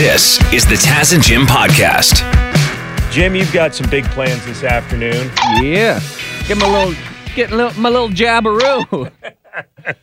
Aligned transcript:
This 0.00 0.40
is 0.50 0.64
the 0.64 0.76
Taz 0.76 1.12
and 1.12 1.22
Jim 1.22 1.42
podcast. 1.42 2.22
Jim, 3.12 3.34
you've 3.34 3.52
got 3.52 3.74
some 3.74 3.90
big 3.90 4.06
plans 4.06 4.42
this 4.46 4.64
afternoon. 4.64 5.30
Yeah. 5.62 6.00
Get 6.48 6.56
my 6.56 6.66
little, 6.66 6.94
get 7.34 7.50
little, 7.50 7.78
my 7.78 7.90
little 7.90 8.08
jabberoo. 8.08 9.12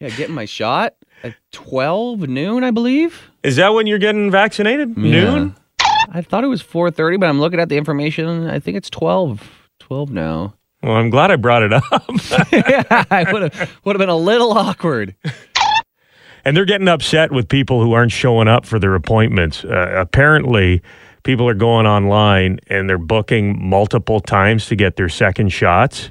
yeah, 0.00 0.08
getting 0.10 0.34
my 0.34 0.44
shot 0.44 0.96
at 1.22 1.34
12 1.52 2.28
noon, 2.28 2.62
I 2.62 2.72
believe. 2.72 3.30
Is 3.42 3.56
that 3.56 3.70
when 3.70 3.86
you're 3.86 3.98
getting 3.98 4.30
vaccinated? 4.30 4.98
Noon? 4.98 5.56
I 5.80 6.20
thought 6.20 6.44
it 6.44 6.48
was 6.48 6.62
4.30, 6.62 7.18
but 7.18 7.30
I'm 7.30 7.40
looking 7.40 7.58
at 7.58 7.70
the 7.70 7.78
information. 7.78 8.50
I 8.50 8.58
think 8.58 8.76
it's 8.76 8.90
12, 8.90 9.50
12 9.78 10.10
now. 10.10 10.52
Well, 10.82 10.96
I'm 10.96 11.08
glad 11.08 11.30
I 11.30 11.36
brought 11.36 11.62
it 11.62 11.72
up. 11.72 11.84
yeah, 12.52 13.04
I 13.10 13.26
would 13.32 13.50
have 13.50 13.80
would 13.82 13.96
have 13.96 13.98
been 13.98 14.10
a 14.10 14.16
little 14.16 14.52
awkward. 14.52 15.14
and 16.44 16.56
they're 16.56 16.64
getting 16.64 16.88
upset 16.88 17.32
with 17.32 17.48
people 17.48 17.82
who 17.82 17.92
aren't 17.92 18.12
showing 18.12 18.48
up 18.48 18.66
for 18.66 18.78
their 18.78 18.94
appointments. 18.94 19.64
Uh, 19.64 19.94
apparently, 19.96 20.82
people 21.22 21.48
are 21.48 21.54
going 21.54 21.86
online 21.86 22.58
and 22.68 22.88
they're 22.88 22.98
booking 22.98 23.68
multiple 23.68 24.20
times 24.20 24.66
to 24.66 24.76
get 24.76 24.96
their 24.96 25.08
second 25.08 25.50
shots. 25.50 26.10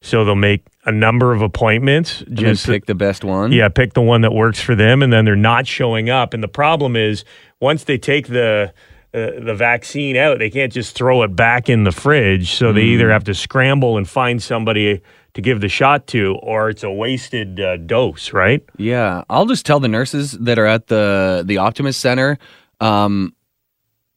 So 0.00 0.24
they'll 0.24 0.36
make 0.36 0.64
a 0.84 0.92
number 0.92 1.32
of 1.32 1.42
appointments. 1.42 2.22
And 2.22 2.36
just 2.36 2.66
pick 2.66 2.86
the 2.86 2.94
best 2.94 3.24
one. 3.24 3.50
Yeah, 3.50 3.68
pick 3.68 3.94
the 3.94 4.02
one 4.02 4.20
that 4.20 4.32
works 4.32 4.60
for 4.60 4.74
them, 4.74 5.02
and 5.02 5.12
then 5.12 5.24
they're 5.24 5.34
not 5.34 5.66
showing 5.66 6.08
up. 6.08 6.34
And 6.34 6.42
the 6.42 6.48
problem 6.48 6.94
is, 6.94 7.24
once 7.60 7.84
they 7.84 7.98
take 7.98 8.28
the 8.28 8.72
uh, 9.12 9.30
the 9.40 9.54
vaccine 9.54 10.16
out, 10.16 10.38
they 10.38 10.50
can't 10.50 10.72
just 10.72 10.94
throw 10.94 11.22
it 11.22 11.34
back 11.34 11.68
in 11.68 11.84
the 11.84 11.90
fridge. 11.90 12.52
So 12.52 12.72
they 12.72 12.82
either 12.82 13.10
have 13.10 13.24
to 13.24 13.34
scramble 13.34 13.96
and 13.96 14.08
find 14.08 14.40
somebody 14.40 15.00
to 15.38 15.42
give 15.42 15.60
the 15.60 15.68
shot 15.68 16.08
to, 16.08 16.34
or 16.42 16.68
it's 16.68 16.82
a 16.82 16.90
wasted 16.90 17.60
uh, 17.60 17.76
dose, 17.76 18.32
right? 18.32 18.60
Yeah, 18.76 19.22
I'll 19.30 19.46
just 19.46 19.64
tell 19.64 19.78
the 19.78 19.86
nurses 19.86 20.32
that 20.32 20.58
are 20.58 20.66
at 20.66 20.88
the 20.88 21.44
the 21.46 21.58
Optimus 21.58 21.96
Center, 21.96 22.38
um, 22.80 23.32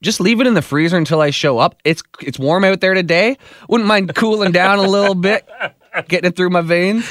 just 0.01 0.19
leave 0.19 0.41
it 0.41 0.47
in 0.47 0.55
the 0.55 0.63
freezer 0.63 0.97
until 0.97 1.21
I 1.21 1.29
show 1.29 1.59
up. 1.59 1.75
It's 1.85 2.01
it's 2.21 2.39
warm 2.39 2.63
out 2.63 2.81
there 2.81 2.95
today. 2.95 3.37
Wouldn't 3.69 3.87
mind 3.87 4.15
cooling 4.15 4.51
down 4.51 4.79
a 4.79 4.81
little 4.81 5.13
bit, 5.13 5.47
getting 6.07 6.27
it 6.31 6.35
through 6.35 6.49
my 6.49 6.61
veins. 6.61 7.07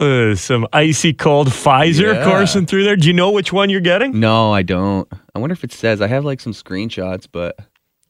Uh, 0.00 0.34
some 0.34 0.66
icy 0.72 1.12
cold 1.12 1.46
Pfizer 1.48 2.14
Yeah. 2.14 2.24
coursing 2.24 2.66
through 2.66 2.82
there. 2.82 2.96
Do 2.96 3.06
you 3.06 3.14
know 3.14 3.30
which 3.30 3.52
one 3.52 3.70
you're 3.70 3.80
getting? 3.80 4.18
No, 4.18 4.52
I 4.52 4.62
don't. 4.62 5.06
I 5.36 5.38
wonder 5.38 5.52
if 5.52 5.62
it 5.62 5.70
says. 5.72 6.00
I 6.02 6.08
have 6.08 6.24
like 6.24 6.40
some 6.40 6.52
screenshots, 6.52 7.28
but 7.30 7.56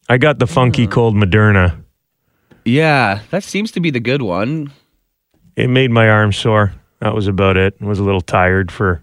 I 0.08 0.16
got 0.16 0.38
the 0.38 0.46
Hmm. 0.46 0.54
funky 0.54 0.86
cold 0.86 1.14
Moderna. 1.14 1.84
yeah, 2.64 3.20
that 3.30 3.44
seems 3.44 3.70
to 3.72 3.80
be 3.80 3.90
the 3.90 4.00
good 4.00 4.22
one. 4.22 4.72
It 5.56 5.68
made 5.68 5.90
my 5.90 6.08
arm 6.08 6.32
sore. 6.32 6.74
That 7.00 7.14
was 7.14 7.26
about 7.26 7.56
it. 7.56 7.74
I 7.80 7.86
was 7.86 7.98
a 7.98 8.04
little 8.04 8.20
tired 8.20 8.70
for. 8.70 9.02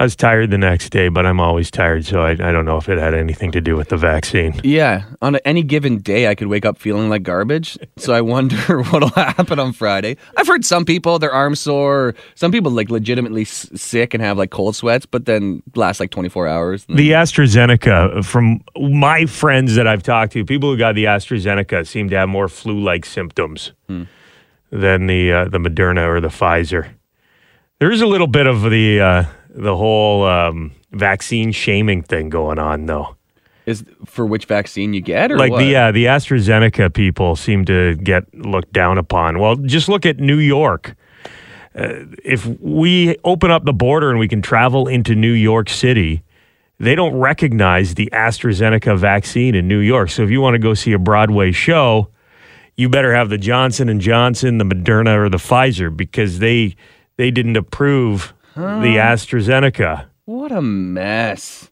I 0.00 0.02
was 0.02 0.16
tired 0.16 0.50
the 0.50 0.58
next 0.58 0.90
day, 0.90 1.08
but 1.08 1.24
I'm 1.24 1.38
always 1.38 1.70
tired, 1.70 2.04
so 2.04 2.20
I, 2.20 2.30
I 2.32 2.50
don't 2.50 2.64
know 2.64 2.76
if 2.78 2.88
it 2.88 2.98
had 2.98 3.14
anything 3.14 3.52
to 3.52 3.60
do 3.60 3.76
with 3.76 3.90
the 3.90 3.96
vaccine. 3.96 4.60
Yeah, 4.64 5.04
on 5.22 5.36
any 5.44 5.62
given 5.62 5.98
day, 5.98 6.26
I 6.26 6.34
could 6.34 6.48
wake 6.48 6.66
up 6.66 6.78
feeling 6.78 7.08
like 7.08 7.22
garbage. 7.22 7.78
So 7.96 8.12
I 8.12 8.20
wonder 8.20 8.82
what'll 8.90 9.10
happen 9.10 9.60
on 9.60 9.72
Friday. 9.72 10.16
I've 10.36 10.48
heard 10.48 10.64
some 10.64 10.84
people 10.84 11.20
their 11.20 11.32
arms 11.32 11.60
sore. 11.60 12.16
Some 12.34 12.50
people 12.50 12.72
like 12.72 12.90
legitimately 12.90 13.42
s- 13.42 13.70
sick 13.76 14.14
and 14.14 14.22
have 14.22 14.36
like 14.36 14.50
cold 14.50 14.74
sweats, 14.74 15.06
but 15.06 15.26
then 15.26 15.62
last 15.76 16.00
like 16.00 16.10
24 16.10 16.48
hours. 16.48 16.84
The 16.86 17.12
AstraZeneca, 17.12 18.24
from 18.24 18.64
my 18.76 19.26
friends 19.26 19.76
that 19.76 19.86
I've 19.86 20.02
talked 20.02 20.32
to, 20.32 20.44
people 20.44 20.72
who 20.72 20.76
got 20.76 20.96
the 20.96 21.04
AstraZeneca 21.04 21.86
seem 21.86 22.10
to 22.10 22.16
have 22.16 22.28
more 22.28 22.48
flu-like 22.48 23.06
symptoms 23.06 23.70
hmm. 23.86 24.02
Than 24.74 25.06
the 25.06 25.32
uh, 25.32 25.44
the 25.48 25.58
Moderna 25.58 26.06
or 26.06 26.20
the 26.20 26.28
Pfizer. 26.28 26.88
There 27.78 27.92
is 27.92 28.00
a 28.00 28.06
little 28.06 28.26
bit 28.26 28.46
of 28.46 28.62
the 28.62 29.00
uh, 29.00 29.24
the 29.48 29.76
whole 29.76 30.24
um, 30.24 30.72
vaccine 30.90 31.52
shaming 31.52 32.02
thing 32.02 32.28
going 32.28 32.58
on, 32.58 32.86
though. 32.86 33.16
Is 33.66 33.84
for 34.04 34.26
which 34.26 34.44
vaccine 34.44 34.92
you 34.92 35.00
get, 35.00 35.32
or 35.32 35.38
like 35.38 35.52
what? 35.52 35.60
the 35.60 35.76
uh, 35.76 35.92
the 35.92 36.06
AstraZeneca 36.06 36.92
people 36.92 37.36
seem 37.36 37.64
to 37.66 37.94
get 37.96 38.34
looked 38.34 38.72
down 38.72 38.98
upon. 38.98 39.38
Well, 39.38 39.56
just 39.56 39.88
look 39.88 40.04
at 40.04 40.18
New 40.18 40.38
York. 40.38 40.96
Uh, 41.74 42.04
if 42.24 42.46
we 42.60 43.16
open 43.24 43.50
up 43.50 43.64
the 43.64 43.72
border 43.72 44.10
and 44.10 44.18
we 44.18 44.28
can 44.28 44.42
travel 44.42 44.86
into 44.86 45.14
New 45.14 45.32
York 45.32 45.68
City, 45.68 46.22
they 46.78 46.94
don't 46.94 47.14
recognize 47.14 47.94
the 47.94 48.08
AstraZeneca 48.12 48.98
vaccine 48.98 49.54
in 49.54 49.66
New 49.66 49.78
York. 49.78 50.10
So 50.10 50.22
if 50.22 50.30
you 50.30 50.40
want 50.40 50.54
to 50.54 50.58
go 50.58 50.74
see 50.74 50.92
a 50.92 50.98
Broadway 50.98 51.50
show, 51.50 52.10
you 52.76 52.88
better 52.88 53.14
have 53.14 53.28
the 53.28 53.38
Johnson 53.38 53.88
and 53.88 54.00
Johnson, 54.00 54.58
the 54.58 54.64
Moderna, 54.64 55.16
or 55.16 55.28
the 55.28 55.38
Pfizer 55.38 55.94
because 55.94 56.38
they 56.38 56.76
they 57.16 57.30
didn't 57.30 57.56
approve 57.56 58.34
the 58.54 58.60
AstraZeneca. 58.98 60.06
What 60.26 60.52
a 60.52 60.62
mess. 60.62 61.70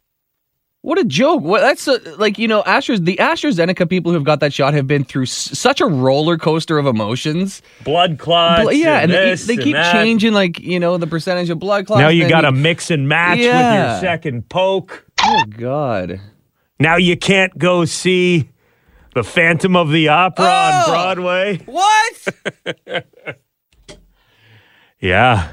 What 0.83 0.99
a 0.99 1.05
joke. 1.05 1.43
What 1.43 1.61
that's 1.61 1.87
a, 1.87 1.99
like, 2.17 2.39
you 2.39 2.49
know, 2.49 2.65
Astra, 2.65 2.99
the 2.99 3.17
AstraZeneca 3.17 3.89
people 3.89 4.11
who've 4.11 4.25
got 4.25 4.41
that 4.41 4.53
shot 4.53 4.75
have 4.75 4.89
been 4.89 5.05
through 5.05 5.23
s- 5.23 5.57
such 5.57 5.81
a 5.81 5.87
roller 5.87 6.37
coaster 6.37 6.77
of 6.77 6.87
emotions. 6.87 7.63
Blood 7.85 8.19
clots. 8.19 8.65
Bl- 8.65 8.73
yeah, 8.73 8.99
and, 8.99 9.13
they, 9.13 9.31
this 9.31 9.47
they 9.47 9.55
and 9.55 9.63
keep 9.63 9.75
that. 9.75 9.93
changing, 9.93 10.33
like, 10.33 10.59
you 10.59 10.81
know, 10.81 10.97
the 10.97 11.07
percentage 11.07 11.51
of 11.51 11.61
blood 11.61 11.87
clots. 11.87 12.01
Now 12.01 12.09
you 12.09 12.29
got 12.29 12.41
to 12.41 12.51
mix 12.51 12.91
and 12.91 13.09
match 13.09 13.39
with 13.39 13.47
your 13.47 14.01
second 14.01 14.49
poke. 14.49 15.07
Oh, 15.23 15.45
God. 15.57 16.21
Now 16.81 16.97
you 16.97 17.17
can't 17.17 17.57
go 17.57 17.85
see 17.85 18.51
the 19.15 19.23
Phantom 19.25 19.77
of 19.77 19.91
the 19.91 20.09
Opera 20.09 20.45
on 20.47 20.73
Oh! 20.75 20.87
Broadway. 20.91 21.59
What? 21.67 23.07
Yeah. 25.01 25.51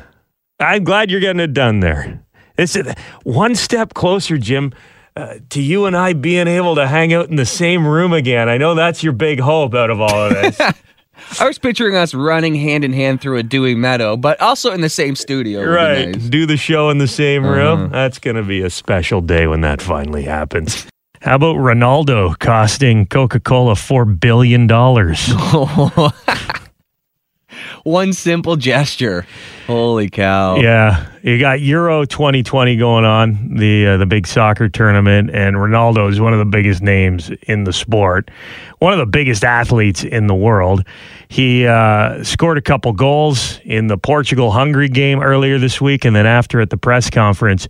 I'm 0.59 0.83
glad 0.83 1.09
you're 1.09 1.19
getting 1.21 1.39
it 1.39 1.53
done 1.53 1.79
there. 1.79 2.23
It's 2.57 2.77
one 3.23 3.55
step 3.55 3.93
closer, 3.93 4.37
Jim, 4.37 4.73
uh, 5.15 5.35
to 5.49 5.61
you 5.61 5.85
and 5.85 5.95
I 5.97 6.13
being 6.13 6.47
able 6.47 6.75
to 6.75 6.85
hang 6.87 7.13
out 7.13 7.29
in 7.29 7.35
the 7.35 7.45
same 7.45 7.87
room 7.87 8.13
again. 8.13 8.47
I 8.49 8.57
know 8.57 8.75
that's 8.75 9.01
your 9.03 9.13
big 9.13 9.39
hope 9.39 9.73
out 9.73 9.89
of 9.89 10.01
all 10.01 10.25
of 10.27 10.33
this. 10.33 10.59
I 11.41 11.47
was 11.47 11.57
picturing 11.57 11.95
us 11.95 12.13
running 12.13 12.55
hand 12.55 12.83
in 12.85 12.93
hand 12.93 13.21
through 13.21 13.37
a 13.37 13.43
dewy 13.43 13.75
meadow, 13.75 14.15
but 14.17 14.39
also 14.41 14.71
in 14.71 14.81
the 14.81 14.89
same 14.89 15.15
studio. 15.15 15.63
right. 15.63 16.07
nice. 16.09 16.15
Uh-huh. 16.17 16.29
Do 16.29 16.45
the 16.45 16.57
show 16.57 16.89
in 16.89 16.97
the 16.97 17.07
same 17.07 17.45
room. 17.45 17.89
That's 17.89 18.19
going 18.19 18.35
to 18.35 18.43
be 18.43 18.61
a 18.61 18.69
special 18.69 19.21
day 19.21 19.47
when 19.47 19.61
that 19.61 19.81
finally 19.81 20.23
happens. 20.23 20.85
How 21.21 21.35
about 21.35 21.57
Ronaldo 21.57 22.39
costing 22.39 23.05
Coca 23.05 23.41
Cola 23.41 23.73
$4 23.73 24.19
billion? 24.19 24.69
One 27.83 28.13
simple 28.13 28.55
gesture. 28.55 29.25
Holy 29.67 30.09
cow. 30.09 30.57
Yeah, 30.57 31.07
you 31.21 31.39
got 31.39 31.59
Euro 31.59 32.05
2020 32.05 32.77
going 32.77 33.03
on, 33.03 33.55
the 33.55 33.87
uh, 33.87 33.97
the 33.97 34.05
big 34.05 34.27
soccer 34.27 34.69
tournament, 34.69 35.29
and 35.33 35.55
Ronaldo 35.55 36.09
is 36.09 36.21
one 36.21 36.33
of 36.33 36.39
the 36.39 36.45
biggest 36.45 36.81
names 36.81 37.31
in 37.43 37.65
the 37.65 37.73
sport, 37.73 38.31
one 38.79 38.93
of 38.93 38.99
the 38.99 39.05
biggest 39.05 39.43
athletes 39.43 40.03
in 40.03 40.27
the 40.27 40.35
world. 40.35 40.85
He 41.27 41.67
uh, 41.67 42.23
scored 42.23 42.57
a 42.57 42.61
couple 42.61 42.93
goals 42.93 43.59
in 43.63 43.87
the 43.87 43.97
Portugal 43.97 44.51
Hungary 44.51 44.89
game 44.89 45.21
earlier 45.21 45.57
this 45.57 45.81
week, 45.81 46.05
and 46.05 46.15
then 46.15 46.25
after 46.25 46.61
at 46.61 46.69
the 46.69 46.77
press 46.77 47.09
conference, 47.09 47.67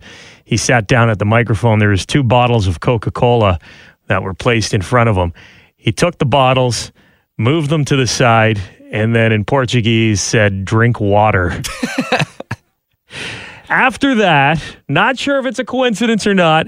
he 0.50 0.56
sat 0.56 0.88
down 0.88 1.08
at 1.08 1.20
the 1.20 1.24
microphone. 1.24 1.78
There 1.78 1.90
was 1.90 2.04
two 2.04 2.24
bottles 2.24 2.66
of 2.66 2.80
Coca 2.80 3.12
Cola 3.12 3.60
that 4.08 4.24
were 4.24 4.34
placed 4.34 4.74
in 4.74 4.82
front 4.82 5.08
of 5.08 5.14
him. 5.14 5.32
He 5.76 5.92
took 5.92 6.18
the 6.18 6.24
bottles, 6.26 6.90
moved 7.38 7.70
them 7.70 7.84
to 7.84 7.94
the 7.94 8.08
side, 8.08 8.60
and 8.90 9.14
then 9.14 9.30
in 9.30 9.44
Portuguese 9.44 10.20
said, 10.20 10.64
"Drink 10.64 10.98
water." 10.98 11.62
After 13.68 14.16
that, 14.16 14.60
not 14.88 15.20
sure 15.20 15.38
if 15.38 15.46
it's 15.46 15.60
a 15.60 15.64
coincidence 15.64 16.26
or 16.26 16.34
not, 16.34 16.66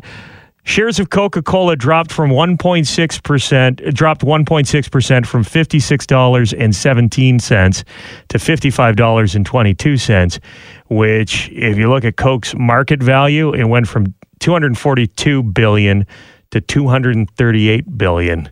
shares 0.64 0.98
of 1.00 1.10
Coca-Cola 1.10 1.76
dropped 1.76 2.10
from 2.12 2.30
1.6%, 2.30 3.94
dropped 3.94 4.22
1.6% 4.22 5.26
from 5.26 5.44
$56.17 5.44 7.84
to 8.28 8.38
$55.22, 8.38 10.40
which 10.88 11.48
if 11.50 11.76
you 11.76 11.88
look 11.88 12.04
at 12.04 12.16
Coke's 12.16 12.54
market 12.54 13.02
value, 13.02 13.52
it 13.52 13.64
went 13.64 13.88
from 13.88 14.14
242 14.40 15.42
billion 15.42 16.06
to 16.50 16.60
238 16.60 17.98
billion. 17.98 18.48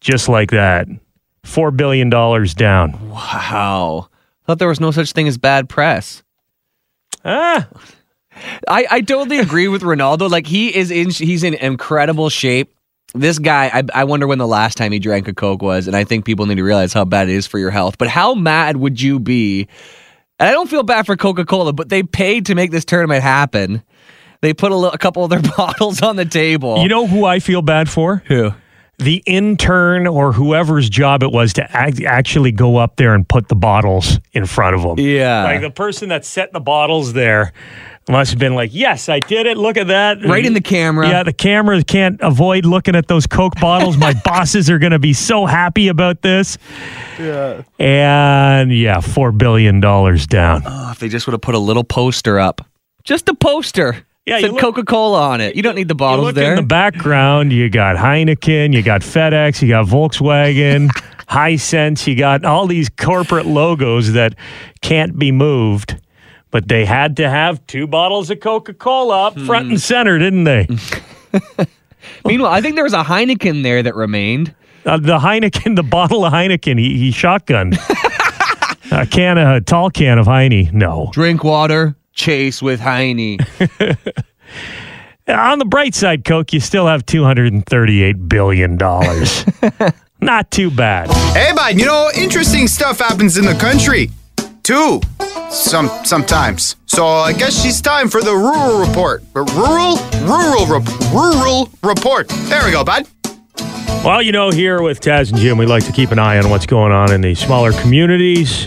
Just 0.00 0.28
like 0.28 0.50
that. 0.50 0.88
4 1.44 1.70
billion 1.70 2.10
dollars 2.10 2.54
down. 2.54 3.10
Wow. 3.10 4.08
Thought 4.46 4.58
there 4.58 4.68
was 4.68 4.80
no 4.80 4.90
such 4.90 5.12
thing 5.12 5.28
as 5.28 5.38
bad 5.38 5.68
press. 5.68 6.22
Ah, 7.24 7.68
I, 8.68 8.86
I 8.90 9.00
totally 9.00 9.38
agree 9.38 9.68
with 9.68 9.82
Ronaldo. 9.82 10.30
Like 10.30 10.46
he 10.46 10.74
is 10.74 10.90
in 10.90 11.10
he's 11.10 11.42
in 11.42 11.54
incredible 11.54 12.28
shape. 12.28 12.74
This 13.14 13.38
guy, 13.38 13.66
I, 13.66 13.82
I 13.94 14.04
wonder 14.04 14.26
when 14.26 14.38
the 14.38 14.46
last 14.46 14.78
time 14.78 14.90
he 14.90 14.98
drank 14.98 15.28
a 15.28 15.34
Coke 15.34 15.60
was, 15.60 15.86
and 15.86 15.94
I 15.94 16.04
think 16.04 16.24
people 16.24 16.46
need 16.46 16.54
to 16.54 16.62
realize 16.62 16.94
how 16.94 17.04
bad 17.04 17.28
it 17.28 17.34
is 17.34 17.46
for 17.46 17.58
your 17.58 17.70
health. 17.70 17.98
But 17.98 18.08
how 18.08 18.34
mad 18.34 18.78
would 18.78 19.02
you 19.02 19.20
be? 19.20 19.68
And 20.38 20.48
I 20.48 20.52
don't 20.52 20.70
feel 20.70 20.82
bad 20.82 21.04
for 21.04 21.14
Coca 21.16 21.44
Cola, 21.44 21.74
but 21.74 21.90
they 21.90 22.02
paid 22.02 22.46
to 22.46 22.54
make 22.54 22.70
this 22.70 22.86
tournament 22.86 23.22
happen. 23.22 23.82
They 24.40 24.54
put 24.54 24.72
a, 24.72 24.76
li- 24.76 24.90
a 24.92 24.98
couple 24.98 25.24
of 25.24 25.30
their 25.30 25.42
bottles 25.56 26.00
on 26.00 26.16
the 26.16 26.24
table. 26.24 26.78
you 26.78 26.88
know 26.88 27.06
who 27.06 27.26
I 27.26 27.38
feel 27.38 27.60
bad 27.60 27.90
for? 27.90 28.22
who? 28.26 28.52
the 28.98 29.22
intern 29.26 30.06
or 30.06 30.32
whoever's 30.32 30.88
job 30.88 31.22
it 31.22 31.32
was 31.32 31.52
to 31.54 31.76
act, 31.76 32.00
actually 32.02 32.52
go 32.52 32.76
up 32.76 32.96
there 32.96 33.14
and 33.14 33.28
put 33.28 33.48
the 33.48 33.54
bottles 33.54 34.20
in 34.32 34.46
front 34.46 34.76
of 34.76 34.82
them. 34.82 34.98
Yeah. 34.98 35.44
Like 35.44 35.60
the 35.60 35.70
person 35.70 36.08
that 36.10 36.24
set 36.24 36.52
the 36.52 36.60
bottles 36.60 37.12
there 37.12 37.52
Must 38.08 38.30
have 38.32 38.40
been 38.40 38.54
like, 38.56 38.70
yes, 38.74 39.08
I 39.08 39.20
did 39.20 39.46
it. 39.46 39.56
Look 39.56 39.76
at 39.76 39.86
that. 39.86 40.24
Right 40.24 40.44
in 40.44 40.54
the 40.54 40.60
camera. 40.60 41.08
Yeah, 41.08 41.22
the 41.22 41.32
camera 41.32 41.82
can't 41.84 42.20
avoid 42.20 42.66
looking 42.66 42.96
at 42.96 43.06
those 43.06 43.28
Coke 43.28 43.54
bottles. 43.60 43.96
My 43.96 44.12
bosses 44.24 44.68
are 44.68 44.78
going 44.80 44.90
to 44.92 44.98
be 44.98 45.12
so 45.12 45.46
happy 45.46 45.86
about 45.86 46.20
this. 46.20 46.58
Yeah. 47.18 47.62
And 47.78 48.72
yeah, 48.76 48.96
$4 48.96 49.36
billion 49.38 49.78
down. 49.80 50.62
Oh, 50.66 50.90
if 50.90 50.98
they 50.98 51.08
just 51.08 51.26
would 51.28 51.32
have 51.32 51.40
put 51.42 51.54
a 51.54 51.58
little 51.60 51.84
poster 51.84 52.40
up. 52.40 52.60
Just 53.04 53.28
a 53.28 53.34
poster. 53.34 54.04
Yeah, 54.26 54.38
you 54.38 54.48
Said 54.50 54.58
Coca 54.60 54.84
Cola 54.84 55.20
on 55.30 55.40
it. 55.40 55.56
You 55.56 55.62
don't 55.62 55.74
need 55.74 55.88
the 55.88 55.94
You 55.94 55.98
bottles 55.98 56.26
look 56.26 56.34
there. 56.36 56.50
in 56.50 56.56
the 56.56 56.62
background, 56.62 57.52
you 57.52 57.68
got 57.68 57.96
Heineken, 57.96 58.72
you 58.72 58.82
got 58.82 59.00
FedEx, 59.00 59.60
you 59.62 59.68
got 59.68 59.86
Volkswagen, 59.86 60.88
Hisense, 61.28 62.06
you 62.06 62.14
got 62.14 62.44
all 62.44 62.66
these 62.68 62.88
corporate 62.88 63.46
logos 63.46 64.12
that 64.12 64.34
can't 64.80 65.18
be 65.18 65.32
moved. 65.32 65.96
But 66.52 66.68
they 66.68 66.84
had 66.84 67.16
to 67.16 67.28
have 67.28 67.66
two 67.66 67.86
bottles 67.88 68.30
of 68.30 68.38
Coca 68.38 68.74
Cola 68.74 69.26
up 69.28 69.38
front 69.40 69.66
Hmm. 69.66 69.70
and 69.72 69.80
center, 69.80 70.18
didn't 70.18 70.44
they? 70.44 70.68
Meanwhile, 72.24 72.52
I 72.52 72.60
think 72.60 72.74
there 72.76 72.84
was 72.84 72.92
a 72.92 73.02
Heineken 73.02 73.62
there 73.64 73.82
that 73.82 73.94
remained. 73.96 74.54
Uh, 74.86 74.98
the 74.98 75.18
Heineken, 75.18 75.76
the 75.76 75.82
bottle 75.82 76.24
of 76.24 76.32
Heineken, 76.32 76.78
he, 76.78 76.98
he 76.98 77.10
shotgunned. 77.10 77.78
a 78.92 79.06
can, 79.06 79.38
of, 79.38 79.48
a 79.56 79.60
tall 79.60 79.90
can 79.90 80.18
of 80.18 80.26
Heine. 80.26 80.68
No. 80.72 81.08
Drink 81.12 81.42
water, 81.42 81.96
chase 82.12 82.60
with 82.62 82.80
Heine. 82.80 83.38
On 85.28 85.58
the 85.58 85.64
bright 85.64 85.94
side, 85.94 86.24
Coke, 86.24 86.52
you 86.52 86.60
still 86.60 86.86
have 86.86 87.06
$238 87.06 88.28
billion. 88.28 88.76
Not 90.20 90.50
too 90.50 90.70
bad. 90.70 91.10
Hey, 91.34 91.52
bud, 91.54 91.78
you 91.78 91.86
know, 91.86 92.10
interesting 92.14 92.66
stuff 92.68 92.98
happens 92.98 93.38
in 93.38 93.44
the 93.46 93.54
country. 93.54 94.10
Too. 94.64 95.00
Some 95.50 95.88
sometimes. 96.04 96.76
So 96.86 97.06
I 97.06 97.32
guess 97.32 97.62
she's 97.62 97.80
time 97.80 98.08
for 98.08 98.22
the 98.22 98.32
rural 98.32 98.86
report. 98.86 99.22
Rural, 99.34 99.96
rural, 100.22 100.66
rep- 100.66 101.12
rural 101.12 101.70
report. 101.82 102.28
There 102.28 102.64
we 102.64 102.72
go, 102.72 102.84
bud. 102.84 103.06
Well, 104.04 104.20
you 104.22 104.32
know, 104.32 104.50
here 104.50 104.82
with 104.82 105.00
Taz 105.00 105.30
and 105.30 105.38
Jim, 105.38 105.58
we 105.58 105.66
like 105.66 105.84
to 105.86 105.92
keep 105.92 106.10
an 106.10 106.18
eye 106.18 106.38
on 106.38 106.50
what's 106.50 106.66
going 106.66 106.90
on 106.90 107.12
in 107.12 107.20
the 107.20 107.34
smaller 107.34 107.72
communities 107.72 108.66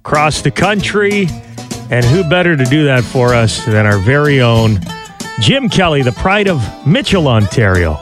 across 0.00 0.42
the 0.42 0.50
country. 0.50 1.28
And 1.90 2.04
who 2.04 2.24
better 2.24 2.56
to 2.56 2.64
do 2.64 2.84
that 2.86 3.04
for 3.04 3.32
us 3.34 3.64
than 3.64 3.86
our 3.86 3.98
very 3.98 4.40
own 4.40 4.80
Jim 5.40 5.68
Kelly, 5.68 6.02
the 6.02 6.12
pride 6.12 6.48
of 6.48 6.60
Mitchell, 6.86 7.28
Ontario. 7.28 7.98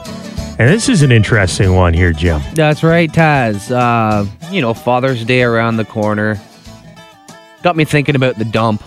And 0.57 0.69
this 0.69 0.87
is 0.87 1.01
an 1.01 1.11
interesting 1.11 1.75
one 1.75 1.93
here, 1.93 2.13
Jim. 2.13 2.41
That's 2.53 2.81
right, 2.81 3.11
Taz. 3.11 3.69
Uh, 3.69 4.25
you 4.49 4.61
know, 4.61 4.73
Father's 4.73 5.25
Day 5.25 5.43
around 5.43 5.77
the 5.77 5.85
corner. 5.85 6.39
Got 7.65 7.75
me 7.75 7.83
thinking 7.83 8.15
about 8.15 8.37
the 8.37 8.45
dump 8.45 8.83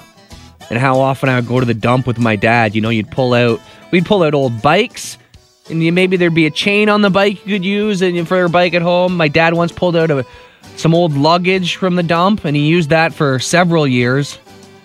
and 0.71 0.79
how 0.79 1.01
often 1.01 1.29
I 1.29 1.35
would 1.35 1.49
go 1.49 1.59
to 1.59 1.67
the 1.67 1.75
dump 1.75 2.07
with 2.07 2.17
my 2.17 2.37
dad. 2.37 2.77
You 2.77 2.81
know, 2.81 2.91
you'd 2.91 3.11
pull 3.11 3.35
out, 3.35 3.61
we'd 3.91 4.07
pull 4.07 4.23
out 4.23 4.35
old 4.35 4.63
bikes, 4.63 5.19
and 5.69 5.83
you, 5.83 5.93
maybe 5.93 6.17
there'd 6.17 6.33
be 6.33 6.47
a 6.47 6.51
chain 6.53 6.89
on 6.89 7.03
the 7.03 7.11
bike 7.11 7.45
you 7.45 7.57
could 7.57 7.65
use 7.65 8.03
and 8.03 8.29
for 8.29 8.37
your 8.37 8.49
bike 8.49 8.75
at 8.75 8.83
home. 8.83 9.17
My 9.17 9.27
dad 9.27 9.55
once 9.55 9.73
pulled 9.73 9.97
out 9.97 10.13
a, 10.13 10.25
some 10.77 10.95
old 10.95 11.15
luggage 11.15 11.75
from 11.75 11.97
the 11.97 12.05
dump, 12.05 12.45
and 12.45 12.55
he 12.55 12.69
used 12.69 12.91
that 12.91 13.13
for 13.13 13.41
several 13.41 13.85
years. 13.85 14.39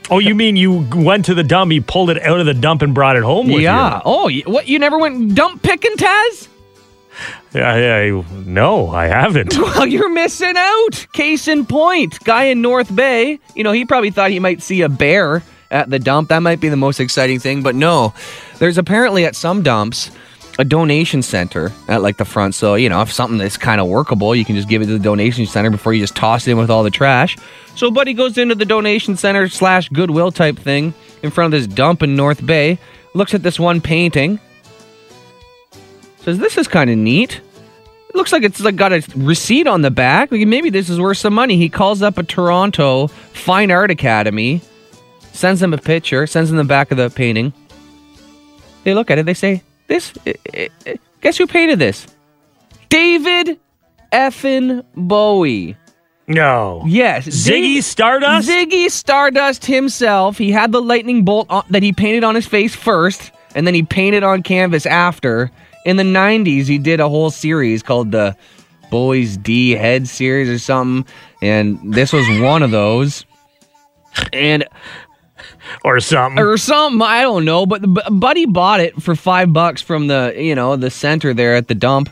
Oh, 0.10 0.18
you 0.18 0.34
mean 0.34 0.56
you 0.56 0.88
went 0.96 1.26
to 1.26 1.36
the 1.36 1.44
dump, 1.44 1.72
you 1.72 1.84
pulled 1.84 2.10
it 2.10 2.20
out 2.24 2.40
of 2.40 2.48
the 2.48 2.56
dump 2.56 2.82
and 2.82 2.96
brought 2.96 3.16
it 3.16 3.22
home 3.22 3.46
with 3.48 3.62
yeah. 3.62 3.98
you? 3.98 4.02
Oh, 4.06 4.32
what? 4.48 4.68
You 4.68 4.80
never 4.80 4.98
went 4.98 5.36
dump 5.36 5.62
picking, 5.62 5.96
Taz? 5.98 6.48
Yeah. 7.54 7.72
I, 7.72 8.08
I, 8.08 8.24
no, 8.46 8.90
I 8.90 9.08
haven't. 9.08 9.58
Well, 9.64 9.88
you're 9.88 10.10
missing 10.10 10.54
out. 10.56 11.08
Case 11.14 11.48
in 11.48 11.66
point, 11.66 12.20
guy 12.24 12.46
in 12.46 12.62
North 12.62 12.94
Bay, 12.96 13.40
you 13.56 13.64
know, 13.64 13.72
he 13.72 13.86
probably 13.86 14.12
thought 14.12 14.30
he 14.30 14.40
might 14.40 14.62
see 14.62 14.82
a 14.82 14.90
bear 14.90 15.42
at 15.72 15.90
the 15.90 16.00
dump. 16.00 16.30
That 16.30 16.40
might 16.40 16.60
be 16.60 16.70
the 16.70 16.78
most 16.78 17.00
exciting 17.00 17.40
thing, 17.40 17.64
but 17.64 17.76
no. 17.76 18.14
There's 18.60 18.78
apparently 18.78 19.26
at 19.26 19.36
some 19.36 19.64
dumps 19.64 20.12
a 20.60 20.64
donation 20.64 21.22
center 21.22 21.72
at 21.88 22.02
like 22.02 22.18
the 22.18 22.26
front. 22.26 22.56
So, 22.56 22.76
you 22.76 22.90
know, 22.90 23.02
if 23.02 23.12
something 23.12 23.38
that's 23.38 23.58
kind 23.58 23.82
of 23.82 23.88
workable, 23.88 24.36
you 24.36 24.46
can 24.46 24.56
just 24.56 24.70
give 24.70 24.82
it 24.82 24.86
to 24.86 24.94
the 24.94 25.00
donation 25.04 25.46
center 25.46 25.70
before 25.70 25.94
you 25.94 26.02
just 26.02 26.16
toss 26.16 26.48
it 26.48 26.52
in 26.52 26.58
with 26.58 26.70
all 26.70 26.84
the 26.84 26.92
trash. 26.92 27.38
So, 27.76 27.90
Buddy 27.90 28.14
goes 28.14 28.38
into 28.38 28.56
the 28.56 28.66
donation 28.66 29.18
center 29.18 29.50
slash 29.50 29.90
Goodwill 29.90 30.32
type 30.32 30.58
thing 30.58 30.94
in 31.24 31.32
front 31.32 31.54
of 31.54 31.60
this 31.60 31.74
dump 31.74 32.04
in 32.04 32.16
North 32.16 32.46
Bay, 32.46 32.78
looks 33.16 33.34
at 33.34 33.42
this 33.42 33.60
one 33.60 33.82
painting, 33.82 34.40
says, 36.24 36.38
This 36.40 36.58
is 36.58 36.68
kind 36.68 36.90
of 36.90 36.98
neat. 36.98 37.42
It 38.10 38.16
looks 38.16 38.32
like 38.32 38.44
it's 38.44 38.60
like 38.60 38.76
got 38.76 38.94
a 38.94 39.04
receipt 39.16 39.66
on 39.66 39.82
the 39.82 39.90
back. 39.92 40.32
Like 40.32 40.46
maybe 40.48 40.70
this 40.70 40.90
is 40.90 41.00
worth 41.00 41.18
some 41.18 41.34
money. 41.34 41.58
He 41.58 41.68
calls 41.70 42.02
up 42.04 42.18
a 42.20 42.24
Toronto 42.24 43.08
Fine 43.08 43.72
Art 43.72 43.90
Academy, 43.90 44.62
sends 45.32 45.60
them 45.62 45.74
a 45.74 45.80
picture, 45.80 46.28
sends 46.28 46.50
them 46.52 46.58
the 46.58 46.64
back 46.64 46.92
of 46.92 46.98
the 46.98 47.10
painting. 47.10 47.54
They 48.84 48.94
look 48.94 49.10
at 49.10 49.18
it. 49.18 49.26
They 49.26 49.34
say, 49.34 49.64
"This, 49.88 50.14
eh, 50.28 50.68
eh, 50.86 50.96
guess 51.22 51.38
who 51.38 51.48
painted 51.48 51.80
this? 51.80 52.06
David 52.90 53.60
effin 54.12 54.84
Bowie." 54.96 55.76
No. 56.28 56.84
Yes, 56.86 57.26
Ziggy 57.28 57.76
Dave- 57.76 57.84
Stardust? 57.86 58.48
Ziggy 58.48 58.92
Stardust 58.92 59.66
himself. 59.66 60.38
He 60.38 60.52
had 60.52 60.72
the 60.72 60.82
lightning 60.82 61.24
bolt 61.26 61.48
on, 61.50 61.64
that 61.70 61.84
he 61.84 61.92
painted 61.94 62.24
on 62.24 62.36
his 62.36 62.46
face 62.46 62.76
first, 62.76 63.32
and 63.56 63.66
then 63.66 63.74
he 63.74 63.84
painted 63.84 64.24
on 64.24 64.44
canvas 64.44 64.86
after. 64.86 65.52
In 65.86 65.98
the 65.98 66.04
'90s, 66.04 66.66
he 66.68 66.78
did 66.78 67.00
a 67.00 67.10
whole 67.10 67.30
series 67.32 67.84
called 67.84 68.12
the 68.12 68.36
Boys 68.90 69.38
D 69.38 69.72
Head 69.72 70.08
series 70.08 70.50
or 70.50 70.60
something, 70.60 71.12
and 71.42 71.94
this 71.94 72.14
was 72.14 72.26
one 72.42 72.64
of 72.64 72.72
those. 72.72 73.26
And 74.32 74.66
Or 75.84 76.00
something. 76.00 76.40
or 76.44 76.56
something. 76.58 77.02
I 77.02 77.22
don't 77.24 77.46
know, 77.46 77.66
but 77.66 77.82
but 77.92 78.06
Buddy 78.12 78.46
bought 78.46 78.80
it 78.80 79.02
for 79.02 79.16
five 79.16 79.52
bucks 79.52 79.82
from 79.82 80.08
the 80.08 80.34
you 80.38 80.56
know 80.56 80.76
the 80.76 80.90
center 80.92 81.34
there 81.34 81.56
at 81.56 81.68
the 81.68 81.76
dump. 81.76 82.10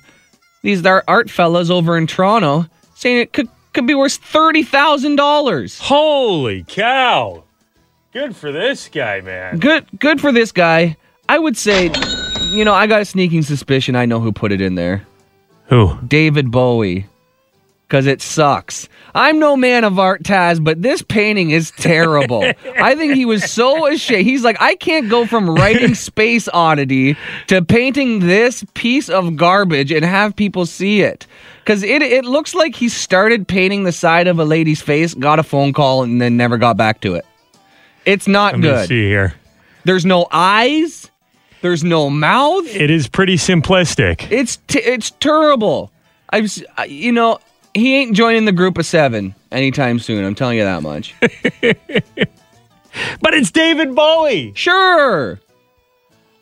These 0.63 0.85
are 0.85 1.03
art 1.07 1.29
fellas 1.29 1.69
over 1.69 1.97
in 1.97 2.07
Toronto 2.07 2.65
saying 2.95 3.17
it 3.19 3.33
could 3.33 3.49
could 3.73 3.85
be 3.87 3.93
worth 3.95 4.13
thirty 4.17 4.63
thousand 4.63 5.15
dollars. 5.15 5.79
Holy 5.79 6.63
cow. 6.67 7.43
Good 8.11 8.35
for 8.35 8.51
this 8.51 8.89
guy, 8.89 9.21
man. 9.21 9.59
Good 9.59 9.85
good 9.99 10.19
for 10.19 10.31
this 10.31 10.51
guy. 10.51 10.97
I 11.29 11.39
would 11.39 11.55
say, 11.55 11.89
you 12.51 12.65
know, 12.65 12.73
I 12.73 12.87
got 12.87 13.01
a 13.01 13.05
sneaking 13.05 13.41
suspicion 13.43 13.95
I 13.95 14.05
know 14.05 14.19
who 14.19 14.31
put 14.31 14.51
it 14.51 14.61
in 14.61 14.75
there. 14.75 15.05
Who? 15.67 15.97
David 16.05 16.51
Bowie. 16.51 17.07
Cause 17.89 18.05
it 18.07 18.21
sucks. 18.21 18.87
I'm 19.13 19.37
no 19.37 19.57
man 19.57 19.83
of 19.83 19.99
art, 19.99 20.23
Taz, 20.23 20.63
but 20.63 20.81
this 20.81 21.01
painting 21.01 21.51
is 21.51 21.71
terrible. 21.71 22.41
I 22.81 22.95
think 22.95 23.15
he 23.15 23.25
was 23.25 23.51
so 23.51 23.85
ashamed. 23.87 24.25
He's 24.25 24.45
like, 24.45 24.55
I 24.61 24.75
can't 24.75 25.09
go 25.09 25.25
from 25.25 25.49
writing 25.49 25.93
Space 26.09 26.47
Oddity 26.53 27.17
to 27.47 27.61
painting 27.61 28.19
this 28.19 28.63
piece 28.75 29.09
of 29.09 29.35
garbage 29.35 29.91
and 29.91 30.05
have 30.05 30.37
people 30.37 30.65
see 30.65 31.01
it. 31.01 31.27
Cause 31.65 31.83
it 31.83 32.01
it 32.01 32.23
looks 32.23 32.55
like 32.55 32.75
he 32.75 32.87
started 32.87 33.45
painting 33.45 33.83
the 33.83 33.91
side 33.91 34.27
of 34.27 34.39
a 34.39 34.45
lady's 34.45 34.81
face, 34.81 35.13
got 35.13 35.39
a 35.39 35.43
phone 35.43 35.73
call, 35.73 36.03
and 36.03 36.21
then 36.21 36.37
never 36.37 36.57
got 36.57 36.77
back 36.77 37.01
to 37.01 37.15
it. 37.15 37.25
It's 38.05 38.27
not 38.27 38.53
Let 38.53 38.59
me 38.61 38.67
good. 38.69 38.87
see 38.87 39.03
here. 39.03 39.33
There's 39.83 40.05
no 40.05 40.27
eyes. 40.31 41.10
There's 41.61 41.83
no 41.83 42.09
mouth. 42.09 42.65
It 42.67 42.89
is 42.89 43.07
pretty 43.07 43.35
simplistic. 43.35 44.31
It's 44.31 44.57
t- 44.67 44.79
it's 44.79 45.11
terrible. 45.11 45.91
I've 46.31 46.51
you 46.87 47.11
know 47.11 47.39
he 47.73 47.95
ain't 47.95 48.15
joining 48.15 48.45
the 48.45 48.51
group 48.51 48.77
of 48.77 48.85
seven 48.85 49.35
anytime 49.51 49.99
soon. 49.99 50.25
I'm 50.25 50.35
telling 50.35 50.57
you 50.57 50.63
that 50.63 50.81
much. 50.81 51.15
But 53.21 53.33
it's 53.33 53.51
David 53.51 53.95
Bowie. 53.95 54.51
sure. 54.55 55.39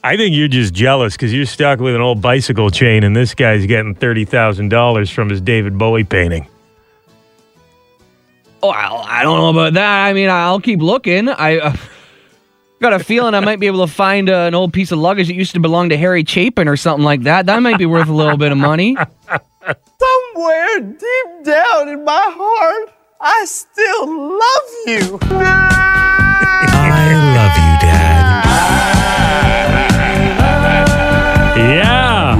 I 0.03 0.15
think 0.17 0.35
you're 0.35 0.47
just 0.47 0.73
jealous 0.73 1.13
because 1.13 1.33
you're 1.33 1.45
stuck 1.45 1.79
with 1.79 1.93
an 1.93 2.01
old 2.01 2.21
bicycle 2.21 2.69
chain, 2.71 3.03
and 3.03 3.15
this 3.15 3.35
guy's 3.35 3.65
getting 3.65 3.93
thirty 3.93 4.25
thousand 4.25 4.69
dollars 4.69 5.09
from 5.11 5.29
his 5.29 5.41
David 5.41 5.77
Bowie 5.77 6.05
painting. 6.05 6.47
Well, 8.63 8.71
I, 8.71 9.19
I 9.19 9.23
don't 9.23 9.37
know 9.37 9.49
about 9.49 9.73
that. 9.73 10.05
I 10.07 10.13
mean, 10.13 10.29
I'll 10.29 10.59
keep 10.61 10.81
looking. 10.81 11.27
I 11.29 11.59
uh, 11.59 11.75
got 12.79 12.93
a 12.93 12.99
feeling 12.99 13.33
I 13.33 13.41
might 13.41 13.59
be 13.59 13.67
able 13.67 13.85
to 13.85 13.91
find 13.91 14.29
uh, 14.29 14.45
an 14.47 14.55
old 14.55 14.71
piece 14.73 14.91
of 14.91 14.99
luggage 14.99 15.27
that 15.27 15.35
used 15.35 15.53
to 15.53 15.59
belong 15.59 15.89
to 15.89 15.97
Harry 15.97 16.23
Chapin 16.23 16.67
or 16.67 16.77
something 16.77 17.03
like 17.03 17.23
that. 17.23 17.45
That 17.45 17.61
might 17.61 17.77
be 17.77 17.85
worth 17.85 18.07
a 18.07 18.13
little 18.13 18.37
bit 18.37 18.51
of 18.51 18.57
money. 18.57 18.95
Somewhere 19.99 20.79
deep 20.79 21.43
down 21.43 21.89
in 21.89 22.05
my 22.05 22.33
heart, 22.35 22.93
I 23.19 23.45
still 23.45 24.07
love 24.07 24.69
you. 24.85 25.19
I 26.61 27.13
love 27.35 27.57
you, 27.57 27.79
Dad. 27.81 28.45
Yeah. 31.59 32.39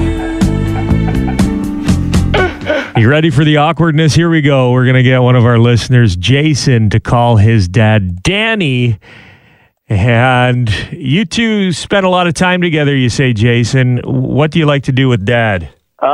You 2.98 3.10
ready 3.10 3.30
for 3.30 3.44
the 3.44 3.58
awkwardness? 3.58 4.14
Here 4.14 4.30
we 4.30 4.42
go. 4.42 4.72
We're 4.72 4.86
going 4.86 4.96
to 4.96 5.04
get 5.04 5.20
one 5.20 5.36
of 5.36 5.46
our 5.46 5.60
listeners, 5.60 6.16
Jason, 6.16 6.90
to 6.92 7.00
call 7.00 7.36
his 7.38 7.68
dad, 7.68 8.24
Danny. 8.24 9.00
And 9.90 10.70
you 10.92 11.26
two 11.26 11.72
spent 11.72 12.06
a 12.06 12.10
lot 12.10 12.28
of 12.28 12.36
time 12.36 12.62
together, 12.62 12.96
you 12.96 13.10
say, 13.10 13.34
Jason. 13.34 13.98
What 14.06 14.52
do 14.52 14.60
you 14.60 14.66
like 14.66 14.84
to 14.84 14.92
do 14.92 15.10
with 15.10 15.26
dad? 15.26 15.70
Uh, 15.98 16.06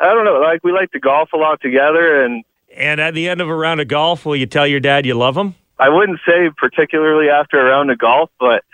I 0.00 0.14
don't 0.14 0.24
know. 0.24 0.40
Like 0.40 0.64
we 0.64 0.72
like 0.72 0.90
to 0.92 0.98
golf 0.98 1.30
a 1.34 1.36
lot 1.36 1.60
together, 1.60 2.24
and 2.24 2.42
And 2.74 3.00
at 3.00 3.14
the 3.14 3.28
end 3.28 3.40
of 3.40 3.48
a 3.48 3.54
round 3.54 3.80
of 3.80 3.88
golf, 3.88 4.24
will 4.24 4.36
you 4.36 4.46
tell 4.46 4.66
your 4.66 4.80
dad 4.80 5.04
you 5.04 5.14
love 5.14 5.36
him? 5.36 5.54
I 5.78 5.88
wouldn't 5.88 6.20
say 6.26 6.50
particularly 6.56 7.28
after 7.28 7.60
a 7.60 7.70
round 7.70 7.90
of 7.90 7.98
golf, 7.98 8.30
but 8.40 8.64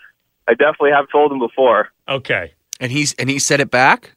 I 0.49 0.55
definitely 0.55 0.91
have 0.93 1.07
told 1.11 1.33
him 1.33 1.39
before. 1.39 1.89
Okay. 2.09 2.53
And 2.79 2.93
he's 2.93 3.13
and 3.15 3.29
he 3.29 3.39
said 3.39 3.61
it 3.61 3.71
back. 3.71 4.13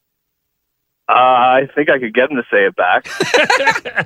Uh, 1.10 1.14
I 1.14 1.68
think 1.74 1.90
I 1.90 1.98
could 1.98 2.14
get 2.14 2.30
him 2.30 2.38
to 2.38 2.44
say 2.52 2.66
it 2.66 2.76
back. 2.76 3.08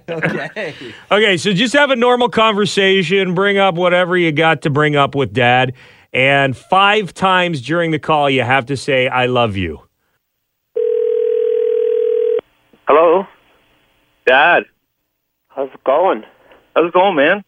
Okay. 0.09 0.73
Okay, 1.11 1.37
so 1.37 1.53
just 1.53 1.73
have 1.73 1.89
a 1.89 1.95
normal 1.95 2.29
conversation, 2.29 3.33
bring 3.33 3.57
up 3.57 3.75
whatever 3.75 4.17
you 4.17 4.31
got 4.31 4.61
to 4.63 4.69
bring 4.69 4.95
up 4.95 5.15
with 5.15 5.33
dad, 5.33 5.73
and 6.13 6.55
five 6.55 7.13
times 7.13 7.61
during 7.61 7.91
the 7.91 7.99
call 7.99 8.29
you 8.29 8.43
have 8.43 8.65
to 8.67 8.77
say 8.77 9.07
I 9.07 9.25
love 9.25 9.57
you. 9.57 9.81
Hello, 12.87 13.25
Dad. 14.25 14.63
How's 15.49 15.69
it 15.73 15.83
going? 15.83 16.23
How's 16.75 16.87
it 16.87 16.93
going, 16.93 17.15
man? 17.15 17.43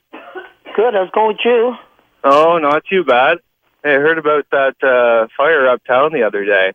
Good. 0.75 0.93
How's 0.93 1.07
it 1.07 1.13
going 1.13 1.27
with 1.27 1.45
you? 1.45 1.75
Oh, 2.23 2.57
not 2.57 2.83
too 2.89 3.03
bad. 3.03 3.39
Hey, 3.83 3.95
I 3.95 3.99
heard 3.99 4.17
about 4.17 4.45
that 4.51 4.75
uh, 4.83 5.27
fire 5.37 5.67
uptown 5.69 6.13
the 6.13 6.23
other 6.23 6.45
day. 6.45 6.73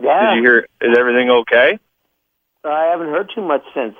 Yeah. 0.00 0.30
Did 0.30 0.36
you 0.36 0.42
hear? 0.42 0.66
Is 0.80 0.96
everything 0.96 1.30
okay? 1.30 1.78
I 2.64 2.84
haven't 2.90 3.08
heard 3.08 3.30
too 3.34 3.42
much 3.42 3.62
since. 3.74 3.94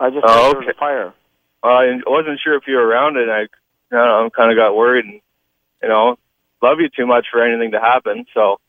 I 0.00 0.10
just 0.10 0.24
Oh, 0.26 0.50
there 0.50 0.60
was 0.60 0.68
okay. 0.68 0.70
a 0.70 0.80
fire. 0.80 1.14
Uh, 1.62 1.66
I 1.66 2.00
wasn't 2.06 2.40
sure 2.40 2.54
if 2.54 2.66
you 2.66 2.76
were 2.76 2.86
around, 2.86 3.16
and 3.16 3.30
I, 3.30 3.40
I 3.40 3.46
don't 3.90 4.06
know, 4.24 4.30
kind 4.30 4.50
of 4.50 4.56
got 4.56 4.76
worried, 4.76 5.04
and 5.04 5.20
you 5.82 5.88
know, 5.88 6.18
love 6.62 6.80
you 6.80 6.88
too 6.88 7.06
much 7.06 7.26
for 7.30 7.42
anything 7.42 7.72
to 7.72 7.80
happen. 7.80 8.24
So, 8.34 8.60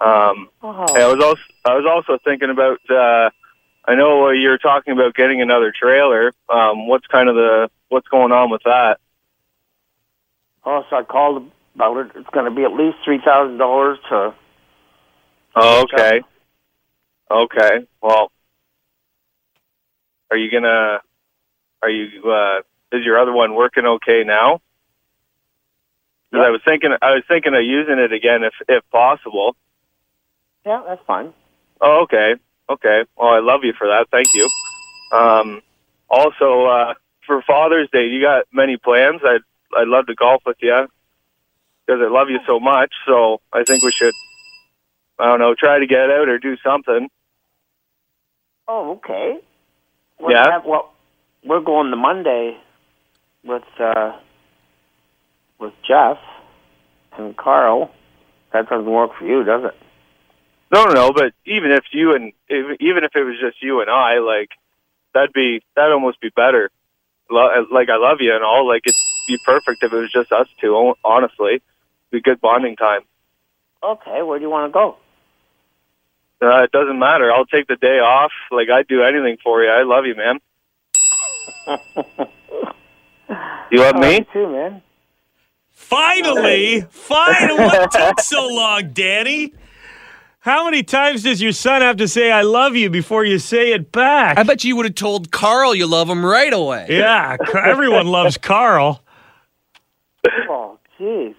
um, 0.00 0.48
Oh. 0.62 0.86
I 0.94 1.06
was 1.06 1.22
also 1.22 1.42
I 1.64 1.74
was 1.74 1.86
also 1.86 2.18
thinking 2.24 2.50
about. 2.50 2.78
Uh, 2.88 3.30
I 3.86 3.94
know 3.94 4.28
you 4.30 4.50
were 4.50 4.58
talking 4.58 4.92
about 4.92 5.14
getting 5.14 5.40
another 5.40 5.72
trailer. 5.72 6.32
Um, 6.48 6.86
what's 6.88 7.06
kind 7.06 7.28
of 7.28 7.34
the 7.34 7.70
what's 7.88 8.08
going 8.08 8.32
on 8.32 8.50
with 8.50 8.62
that? 8.64 8.98
Oh, 10.64 10.84
so 10.90 10.96
I 10.96 11.02
called 11.04 11.50
about 11.74 11.96
it. 11.96 12.10
It's 12.14 12.28
going 12.30 12.44
to 12.44 12.50
be 12.54 12.64
at 12.64 12.72
least 12.72 12.98
three 13.04 13.20
thousand 13.24 13.56
dollars 13.58 13.98
to. 14.10 14.34
Oh, 15.56 15.82
okay, 15.84 16.20
okay. 17.30 17.86
Well, 18.02 18.30
are 20.30 20.36
you 20.36 20.50
gonna? 20.50 21.00
Are 21.82 21.90
you? 21.90 22.30
Uh, 22.30 22.60
is 22.92 23.04
your 23.04 23.18
other 23.18 23.32
one 23.32 23.54
working 23.54 23.84
okay 23.84 24.24
now? 24.24 24.60
Because 26.30 26.46
I 26.46 26.50
was 26.50 26.60
thinking 26.64 26.90
I 27.00 27.14
was 27.14 27.24
thinking 27.28 27.54
of 27.54 27.62
using 27.62 27.98
it 27.98 28.12
again 28.12 28.44
if 28.44 28.54
if 28.68 28.88
possible. 28.90 29.56
Yeah, 30.66 30.82
that's 30.86 31.02
fine. 31.06 31.32
Oh, 31.80 32.02
okay. 32.02 32.34
Okay. 32.68 33.04
Well, 33.16 33.28
I 33.30 33.38
love 33.38 33.60
you 33.64 33.72
for 33.72 33.86
that. 33.88 34.08
Thank 34.10 34.28
you. 34.34 34.48
Um, 35.12 35.62
also, 36.10 36.66
uh, 36.66 36.94
for 37.26 37.42
Father's 37.42 37.88
Day, 37.90 38.08
you 38.08 38.20
got 38.20 38.46
many 38.52 38.76
plans? 38.76 39.20
I'd, 39.24 39.40
I'd 39.76 39.88
love 39.88 40.06
to 40.06 40.14
golf 40.14 40.42
with 40.44 40.56
you 40.60 40.88
because 41.86 42.00
I 42.02 42.08
love 42.10 42.28
you 42.30 42.40
so 42.46 42.60
much. 42.60 42.92
So 43.06 43.40
I 43.52 43.64
think 43.64 43.82
we 43.82 43.92
should, 43.92 44.14
I 45.18 45.26
don't 45.26 45.38
know, 45.38 45.54
try 45.54 45.78
to 45.78 45.86
get 45.86 46.10
out 46.10 46.28
or 46.28 46.38
do 46.38 46.56
something. 46.64 47.08
Oh, 48.66 48.92
okay. 48.92 49.38
Well, 50.20 50.32
Yeah? 50.32 50.60
well, 50.66 50.92
we're 51.44 51.60
going 51.60 51.90
to 51.90 51.96
Monday 51.96 52.56
with 53.44 53.62
uh, 53.78 54.12
with 55.58 55.72
Jeff 55.86 56.18
and 57.16 57.36
Carl. 57.36 57.90
That 58.52 58.68
doesn't 58.68 58.90
work 58.90 59.10
for 59.18 59.26
you, 59.26 59.44
does 59.44 59.64
it? 59.64 59.74
No, 60.72 60.84
no, 60.84 60.92
no. 60.92 61.12
But 61.12 61.32
even 61.46 61.70
if 61.72 61.84
you 61.92 62.14
and 62.14 62.32
even 62.80 63.04
if 63.04 63.14
it 63.14 63.24
was 63.24 63.36
just 63.40 63.62
you 63.62 63.80
and 63.80 63.90
I, 63.90 64.18
like 64.18 64.50
that'd 65.14 65.32
be 65.32 65.62
that'd 65.76 65.92
almost 65.92 66.20
be 66.20 66.30
better. 66.34 66.70
Lo- 67.30 67.66
like 67.70 67.88
I 67.90 67.96
love 67.96 68.18
you 68.20 68.34
and 68.34 68.42
all. 68.44 68.66
Like 68.66 68.82
it'd 68.86 68.94
be 69.28 69.38
perfect 69.44 69.82
if 69.82 69.92
it 69.92 69.96
was 69.96 70.10
just 70.12 70.32
us 70.32 70.48
two. 70.60 70.74
hon- 70.74 70.94
Honestly, 71.04 71.62
be 72.10 72.20
good 72.20 72.40
bonding 72.40 72.76
time. 72.76 73.02
Okay. 73.82 74.22
Where 74.22 74.38
do 74.38 74.44
you 74.44 74.50
want 74.50 74.70
to 74.70 74.72
go? 74.72 74.96
Uh, 76.40 76.62
it 76.62 76.70
doesn't 76.72 76.98
matter. 76.98 77.32
I'll 77.32 77.46
take 77.46 77.66
the 77.66 77.76
day 77.76 77.98
off. 77.98 78.30
Like 78.50 78.68
I'd 78.70 78.86
do 78.88 79.02
anything 79.02 79.38
for 79.42 79.62
you. 79.62 79.68
I 79.70 79.82
love 79.82 80.06
you, 80.06 80.14
man. 80.14 80.38
You 83.70 83.80
love 83.80 83.96
I 83.96 83.98
love 83.98 84.00
me? 84.00 84.14
you 84.16 84.26
too, 84.32 84.48
man. 84.50 84.82
Finally, 85.70 86.80
finally, 86.88 87.58
what 87.62 87.90
took 87.92 88.20
so 88.20 88.46
long, 88.46 88.92
Danny? 88.94 89.52
How 90.40 90.64
many 90.64 90.82
times 90.82 91.22
does 91.24 91.42
your 91.42 91.52
son 91.52 91.82
have 91.82 91.98
to 91.98 92.08
say 92.08 92.32
I 92.32 92.40
love 92.40 92.74
you 92.76 92.88
before 92.88 93.26
you 93.26 93.38
say 93.38 93.72
it 93.72 93.92
back? 93.92 94.38
I 94.38 94.42
bet 94.44 94.64
you 94.64 94.74
would 94.76 94.86
have 94.86 94.94
told 94.94 95.30
Carl 95.30 95.74
you 95.74 95.86
love 95.86 96.08
him 96.08 96.24
right 96.24 96.52
away. 96.52 96.86
yeah, 96.88 97.36
everyone 97.54 98.06
loves 98.06 98.38
Carl. 98.42 99.02
Oh, 100.48 100.78
jeez. 100.98 101.34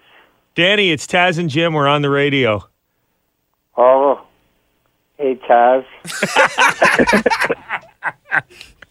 Danny, 0.54 0.92
it's 0.92 1.08
Taz 1.08 1.38
and 1.38 1.50
Jim. 1.50 1.72
We're 1.74 1.88
on 1.88 2.02
the 2.02 2.10
radio. 2.10 2.64
Oh, 3.76 4.24
hey 5.20 5.38
Taz. 5.48 5.84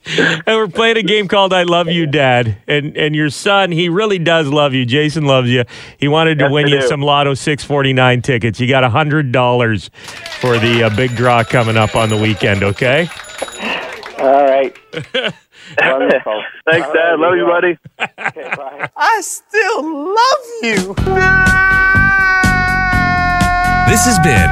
And 0.05 0.43
we're 0.47 0.67
playing 0.69 0.97
a 0.97 1.03
game 1.03 1.27
called 1.27 1.53
I 1.53 1.63
Love 1.63 1.87
You, 1.87 2.07
Dad. 2.07 2.57
And 2.67 2.97
and 2.97 3.15
your 3.15 3.29
son, 3.29 3.71
he 3.71 3.89
really 3.89 4.17
does 4.17 4.47
love 4.47 4.73
you. 4.73 4.83
Jason 4.85 5.25
loves 5.25 5.49
you. 5.49 5.65
He 5.99 6.07
wanted 6.07 6.39
to 6.39 6.45
Yes, 6.45 6.51
win 6.51 6.67
you 6.67 6.79
do. 6.81 6.87
some 6.87 7.01
Lotto 7.01 7.33
649 7.35 8.21
tickets. 8.23 8.59
You 8.59 8.67
got 8.67 8.83
$100 8.89 9.89
for 10.39 10.57
the 10.57 10.83
uh, 10.83 10.95
big 10.95 11.15
draw 11.15 11.43
coming 11.43 11.77
up 11.77 11.95
on 11.95 12.09
the 12.09 12.17
weekend, 12.17 12.63
okay? 12.63 13.07
All 14.17 14.45
right. 14.45 14.75
Wonderful. 15.79 16.43
Thanks, 16.65 16.87
All 16.87 16.93
Dad. 16.93 17.11
right, 17.11 17.19
Love 17.19 17.35
you, 17.35 17.45
go. 17.45 17.51
buddy. 17.51 17.77
Okay, 18.39 18.55
bye. 18.55 18.89
I 18.97 19.21
still 19.21 19.83
love 20.07 20.45
you. 20.63 20.95
This 23.89 24.05
has 24.05 24.17
been 24.19 24.49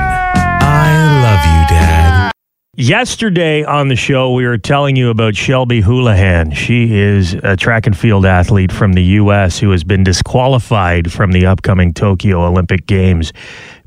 I 0.70 1.22
Love 1.22 1.46
You, 1.46 1.78
Dad. 1.78 2.32
Yesterday 2.76 3.64
on 3.64 3.88
the 3.88 3.96
show, 3.96 4.34
we 4.34 4.46
were 4.46 4.58
telling 4.58 4.98
you 4.98 5.10
about 5.10 5.34
Shelby 5.34 5.80
Houlihan. 5.80 6.52
She 6.52 6.94
is 6.98 7.36
a 7.36 7.56
track 7.56 7.88
and 7.88 7.98
field 7.98 8.26
athlete 8.26 8.74
from 8.74 8.92
the 8.92 9.04
U.S. 9.04 9.60
who 9.60 9.72
has 9.72 9.86
been 9.86 10.04
disqualified 10.04 11.10
from 11.10 11.32
the 11.32 11.46
upcoming 11.46 11.94
Tokyo 11.94 12.46
Olympic 12.46 12.86
Games 12.86 13.32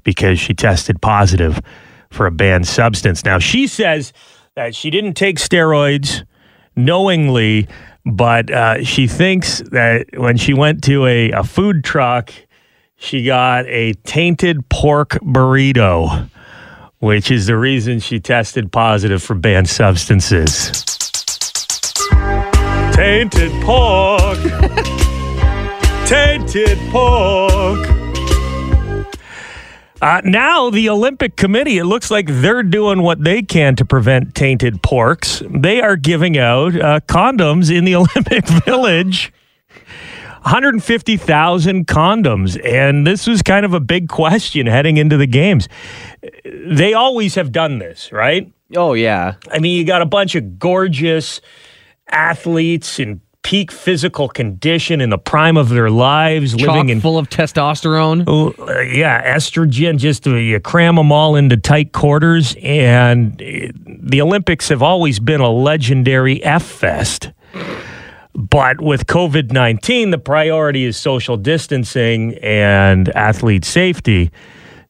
because 0.04 0.40
she 0.40 0.54
tested 0.54 1.02
positive 1.02 1.60
for 2.10 2.26
a 2.26 2.30
banned 2.30 2.66
substance. 2.66 3.26
Now, 3.26 3.38
she 3.38 3.66
says 3.66 4.14
that 4.56 4.74
she 4.74 4.88
didn't 4.88 5.14
take 5.14 5.36
steroids 5.36 6.24
knowingly, 6.76 7.68
but 8.06 8.50
uh, 8.50 8.82
she 8.84 9.06
thinks 9.06 9.58
that 9.70 10.06
when 10.16 10.38
she 10.38 10.54
went 10.54 10.82
to 10.84 11.04
a, 11.04 11.30
a 11.32 11.44
food 11.44 11.84
truck, 11.84 12.32
she 12.96 13.22
got 13.22 13.66
a 13.66 13.92
tainted 14.04 14.66
pork 14.70 15.10
burrito 15.22 16.30
which 17.00 17.30
is 17.30 17.46
the 17.46 17.56
reason 17.56 17.98
she 17.98 18.20
tested 18.20 18.70
positive 18.70 19.22
for 19.22 19.34
banned 19.34 19.68
substances. 19.68 20.70
Tainted 22.94 23.50
pork. 23.62 24.38
Tainted 26.06 26.78
pork. 26.90 27.88
Uh, 30.02 30.20
now, 30.24 30.70
the 30.70 30.88
Olympic 30.88 31.36
Committee, 31.36 31.76
it 31.76 31.84
looks 31.84 32.10
like 32.10 32.26
they're 32.26 32.62
doing 32.62 33.02
what 33.02 33.22
they 33.22 33.42
can 33.42 33.76
to 33.76 33.84
prevent 33.84 34.34
tainted 34.34 34.82
porks. 34.82 35.40
They 35.60 35.82
are 35.82 35.96
giving 35.96 36.38
out 36.38 36.74
uh, 36.74 37.00
condoms 37.00 37.74
in 37.74 37.84
the 37.84 37.94
Olympic 37.96 38.46
Village. 38.64 39.32
150,000 40.42 41.86
condoms. 41.86 42.60
And 42.64 43.06
this 43.06 43.26
was 43.26 43.42
kind 43.42 43.64
of 43.64 43.74
a 43.74 43.80
big 43.80 44.08
question 44.08 44.66
heading 44.66 44.96
into 44.96 45.16
the 45.16 45.26
games. 45.26 45.68
They 46.44 46.94
always 46.94 47.34
have 47.34 47.52
done 47.52 47.78
this, 47.78 48.12
right? 48.12 48.50
Oh 48.76 48.94
yeah. 48.94 49.34
I 49.50 49.58
mean, 49.58 49.76
you 49.76 49.84
got 49.84 50.02
a 50.02 50.06
bunch 50.06 50.34
of 50.34 50.58
gorgeous 50.58 51.40
athletes 52.08 52.98
in 52.98 53.20
peak 53.42 53.72
physical 53.72 54.28
condition 54.28 55.00
in 55.00 55.10
the 55.10 55.18
prime 55.18 55.56
of 55.56 55.70
their 55.70 55.90
lives, 55.90 56.54
Chock 56.54 56.68
living 56.68 56.88
in 56.90 57.00
full 57.00 57.18
of 57.18 57.28
testosterone. 57.28 58.24
Oh, 58.26 58.54
uh, 58.58 58.80
yeah, 58.80 59.34
estrogen. 59.36 59.98
Just 59.98 60.26
uh, 60.26 60.36
you 60.36 60.60
cram 60.60 60.96
them 60.96 61.10
all 61.10 61.36
into 61.36 61.56
tight 61.56 61.92
quarters, 61.92 62.54
and 62.62 63.40
uh, 63.40 63.72
the 63.86 64.20
Olympics 64.20 64.68
have 64.68 64.82
always 64.82 65.18
been 65.18 65.40
a 65.40 65.50
legendary 65.50 66.42
f 66.44 66.62
fest. 66.62 67.30
But 68.34 68.80
with 68.80 69.06
COVID 69.06 69.52
nineteen, 69.52 70.10
the 70.10 70.18
priority 70.18 70.84
is 70.84 70.96
social 70.96 71.36
distancing 71.36 72.34
and 72.42 73.08
athlete 73.10 73.64
safety. 73.64 74.30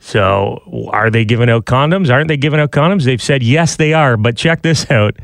So, 0.02 0.88
are 0.92 1.11
they 1.11 1.26
giving 1.26 1.50
out 1.50 1.66
condoms? 1.66 2.11
Aren't 2.11 2.28
they 2.28 2.38
giving 2.38 2.59
out 2.59 2.70
condoms? 2.70 3.04
They've 3.04 3.20
said 3.20 3.42
yes, 3.42 3.76
they 3.76 3.92
are. 3.92 4.16
But 4.16 4.37
check 4.37 4.62
this 4.62 4.90
out. 4.90 5.16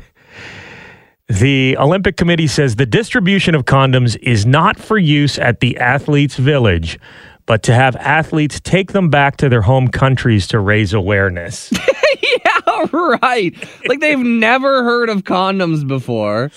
The 1.27 1.75
Olympic 1.77 2.15
Committee 2.15 2.47
says 2.47 2.77
the 2.77 2.85
distribution 2.85 3.53
of 3.53 3.65
condoms 3.65 4.17
is 4.21 4.45
not 4.45 4.79
for 4.79 4.97
use 4.97 5.37
at 5.37 5.59
the 5.59 5.77
athletes' 5.77 6.37
village, 6.37 6.97
but 7.45 7.63
to 7.63 7.73
have 7.73 7.97
athletes 7.97 8.61
take 8.61 8.93
them 8.93 9.09
back 9.09 9.35
to 9.37 9.49
their 9.49 9.61
home 9.61 9.89
countries 9.89 10.47
to 10.47 10.59
raise 10.59 10.93
awareness. 10.93 11.69
yeah, 12.21 12.85
right. 12.93 13.53
Like 13.87 13.99
they've 13.99 14.17
never 14.17 14.83
heard 14.83 15.09
of 15.09 15.23
condoms 15.23 15.85
before. 15.85 16.49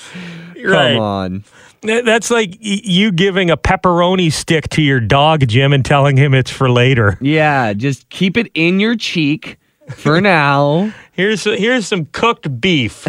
Right. 0.65 0.95
Come 0.95 1.03
on. 1.03 1.45
That's 1.83 2.31
like 2.31 2.57
you 2.61 3.11
giving 3.11 3.51
a 3.51 3.57
pepperoni 3.57 4.31
stick 4.31 4.69
to 4.71 4.83
your 4.83 5.01
dog, 5.01 5.47
Jim, 5.49 5.73
and 5.73 5.85
telling 5.85 6.17
him 6.17 6.35
it's 6.35 6.51
for 6.51 6.71
later. 6.71 7.17
Yeah, 7.23 7.73
just 7.73 8.11
keep 8.11 8.37
it 8.37 8.51
in 8.55 8.81
your 8.81 8.97
cheek 8.97 9.59
for 9.89 10.21
now. 10.21 10.93
Here's 11.13 11.45
here's 11.45 11.87
some 11.87 12.07
cooked 12.07 12.61
beef. 12.63 13.07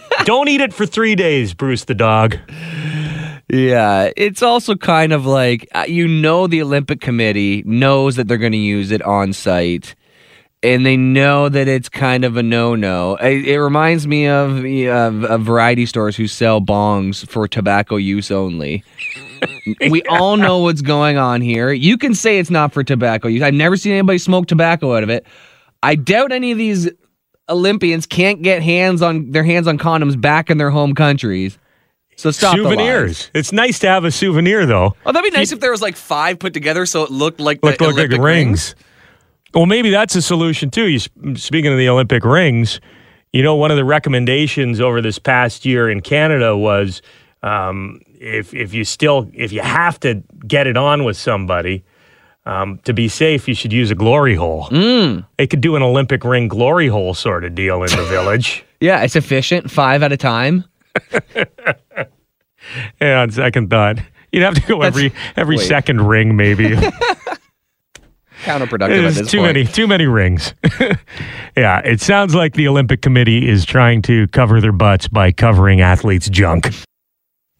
Don't 0.24 0.46
eat 0.48 0.60
it 0.60 0.74
for 0.74 0.84
three 0.84 1.14
days, 1.14 1.54
Bruce 1.54 1.84
the 1.84 1.94
dog. 1.94 2.36
Yeah, 3.48 4.10
it's 4.14 4.42
also 4.42 4.74
kind 4.74 5.12
of 5.12 5.24
like 5.24 5.66
uh, 5.74 5.84
you 5.88 6.06
know 6.06 6.46
the 6.46 6.60
Olympic 6.60 7.00
Committee 7.00 7.62
knows 7.64 8.16
that 8.16 8.28
they're 8.28 8.36
going 8.36 8.52
to 8.52 8.58
use 8.58 8.90
it 8.90 9.00
on 9.02 9.32
site, 9.32 9.94
and 10.66 10.84
they 10.84 10.96
know 10.96 11.48
that 11.48 11.68
it's 11.68 11.88
kind 11.88 12.24
of 12.24 12.36
a 12.36 12.42
no-no. 12.42 13.14
It, 13.16 13.46
it 13.46 13.60
reminds 13.60 14.06
me 14.08 14.26
of, 14.26 14.64
of, 14.64 15.24
of 15.24 15.42
variety 15.42 15.86
stores 15.86 16.16
who 16.16 16.26
sell 16.26 16.60
bongs 16.60 17.26
for 17.28 17.46
tobacco 17.46 17.94
use 17.96 18.32
only. 18.32 18.82
we 19.90 20.02
all 20.10 20.36
know 20.36 20.58
what's 20.58 20.82
going 20.82 21.18
on 21.18 21.40
here. 21.40 21.70
You 21.72 21.96
can 21.96 22.16
say 22.16 22.40
it's 22.40 22.50
not 22.50 22.72
for 22.72 22.82
tobacco 22.82 23.28
use. 23.28 23.42
I've 23.42 23.54
never 23.54 23.76
seen 23.76 23.92
anybody 23.92 24.18
smoke 24.18 24.48
tobacco 24.48 24.96
out 24.96 25.04
of 25.04 25.08
it. 25.08 25.24
I 25.84 25.94
doubt 25.94 26.32
any 26.32 26.50
of 26.50 26.58
these 26.58 26.90
Olympians 27.48 28.04
can't 28.04 28.42
get 28.42 28.60
hands 28.60 29.02
on 29.02 29.30
their 29.30 29.44
hands 29.44 29.68
on 29.68 29.78
condoms 29.78 30.20
back 30.20 30.50
in 30.50 30.58
their 30.58 30.70
home 30.70 30.96
countries. 30.96 31.58
So 32.16 32.32
stop 32.32 32.56
the. 32.56 32.64
Souvenirs. 32.64 33.30
It's 33.34 33.52
nice 33.52 33.78
to 33.80 33.88
have 33.88 34.04
a 34.04 34.10
souvenir, 34.10 34.66
though. 34.66 34.96
Oh, 35.04 35.12
that'd 35.12 35.30
be 35.30 35.36
nice 35.36 35.52
if 35.52 35.60
there 35.60 35.70
was 35.70 35.82
like 35.82 35.96
five 35.96 36.40
put 36.40 36.54
together, 36.54 36.86
so 36.86 37.04
it 37.04 37.10
looked 37.10 37.38
like 37.38 37.62
Look, 37.62 37.78
the 37.78 37.84
like 37.84 37.92
Olympic 37.92 38.20
rings. 38.20 38.74
Well, 39.54 39.66
maybe 39.66 39.90
that's 39.90 40.14
a 40.16 40.22
solution 40.22 40.70
too. 40.70 40.88
You 40.88 40.98
speaking 41.36 41.72
of 41.72 41.78
the 41.78 41.88
Olympic 41.88 42.24
rings, 42.24 42.80
you 43.32 43.42
know, 43.42 43.54
one 43.54 43.70
of 43.70 43.76
the 43.76 43.84
recommendations 43.84 44.80
over 44.80 45.00
this 45.00 45.18
past 45.18 45.64
year 45.64 45.88
in 45.90 46.00
Canada 46.00 46.56
was 46.56 47.00
um, 47.42 48.00
if 48.20 48.52
if 48.54 48.74
you 48.74 48.84
still 48.84 49.30
if 49.34 49.52
you 49.52 49.60
have 49.62 49.98
to 50.00 50.22
get 50.46 50.66
it 50.66 50.76
on 50.76 51.04
with 51.04 51.16
somebody. 51.16 51.84
Um, 52.44 52.78
to 52.84 52.92
be 52.92 53.08
safe, 53.08 53.48
you 53.48 53.54
should 53.54 53.72
use 53.72 53.90
a 53.90 53.96
glory 53.96 54.36
hole. 54.36 54.68
Mm. 54.70 55.26
They 55.36 55.48
could 55.48 55.60
do 55.60 55.74
an 55.74 55.82
Olympic 55.82 56.22
ring 56.22 56.46
glory 56.46 56.86
hole 56.86 57.12
sort 57.12 57.42
of 57.44 57.56
deal 57.56 57.82
in 57.82 57.90
the 57.90 58.04
village. 58.08 58.64
Yeah, 58.80 59.02
it's 59.02 59.16
efficient, 59.16 59.68
five 59.68 60.00
at 60.04 60.12
a 60.12 60.16
time. 60.16 60.64
Yeah, 63.00 63.22
on 63.22 63.30
second 63.30 63.70
thought, 63.70 63.98
you'd 64.32 64.42
have 64.42 64.54
to 64.54 64.60
go 64.62 64.82
every 64.82 65.12
every 65.36 65.56
wait. 65.56 65.66
second 65.66 66.06
ring, 66.06 66.36
maybe. 66.36 66.74
Counterproductive 68.46 69.08
at 69.08 69.14
this 69.14 69.30
too 69.30 69.38
point. 69.38 69.54
many 69.54 69.64
too 69.64 69.86
many 69.86 70.06
rings. 70.06 70.54
yeah, 71.56 71.80
it 71.80 72.00
sounds 72.00 72.34
like 72.34 72.54
the 72.54 72.68
Olympic 72.68 73.02
Committee 73.02 73.48
is 73.48 73.64
trying 73.64 74.02
to 74.02 74.28
cover 74.28 74.60
their 74.60 74.72
butts 74.72 75.08
by 75.08 75.32
covering 75.32 75.80
athletes' 75.80 76.28
junk. 76.28 76.72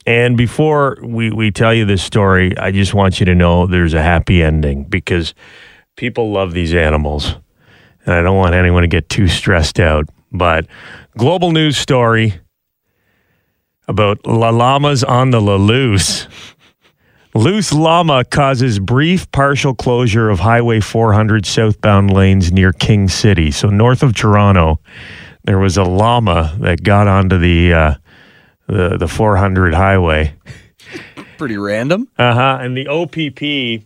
And 0.07 0.37
before 0.37 0.99
we, 1.02 1.33
we 1.33 1.50
tell 1.50 1.75
you 1.75 1.85
this 1.85 2.02
story, 2.02 2.57
I 2.57 2.71
just 2.71 2.95
want 2.95 3.19
you 3.19 3.26
to 3.26 3.35
know 3.35 3.66
there's 3.66 3.95
a 3.95 4.02
happy 4.02 4.40
ending 4.40 4.85
because 4.85 5.35
people 5.97 6.31
love 6.31 6.52
these 6.52 6.73
animals. 6.73 7.35
And 8.05 8.14
I 8.14 8.23
don't 8.23 8.37
want 8.37 8.55
anyone 8.55 8.83
to 8.83 8.88
get 8.88 9.09
too 9.09 9.26
stressed 9.26 9.81
out. 9.81 10.09
But 10.31 10.69
global 11.19 11.50
news 11.50 11.76
story 11.76 12.40
about 13.88 14.25
la 14.25 14.50
llamas 14.50 15.02
on 15.02 15.31
the 15.31 15.40
la 15.40 15.57
loose. 15.57 16.28
Loose 17.37 17.71
llama 17.71 18.25
causes 18.25 18.78
brief 18.78 19.31
partial 19.31 19.75
closure 19.75 20.31
of 20.31 20.40
Highway 20.40 20.81
400 20.81 21.45
southbound 21.45 22.11
lanes 22.11 22.50
near 22.50 22.73
King 22.73 23.09
City. 23.09 23.50
So 23.50 23.69
north 23.69 24.02
of 24.02 24.14
Toronto, 24.14 24.81
there 25.45 25.59
was 25.59 25.76
a 25.76 25.85
llama 25.85 26.57
that 26.61 26.83
got 26.83 27.09
onto 27.09 27.37
the 27.37 27.75
uh, 27.75 27.95
the 28.69 28.97
the 28.97 29.07
400 29.07 29.75
highway. 29.75 30.35
Pretty 31.37 31.59
random. 31.59 32.09
Uh 32.19 32.33
huh. 32.33 32.59
And 32.62 32.75
the 32.75 32.88
OPP 32.88 33.85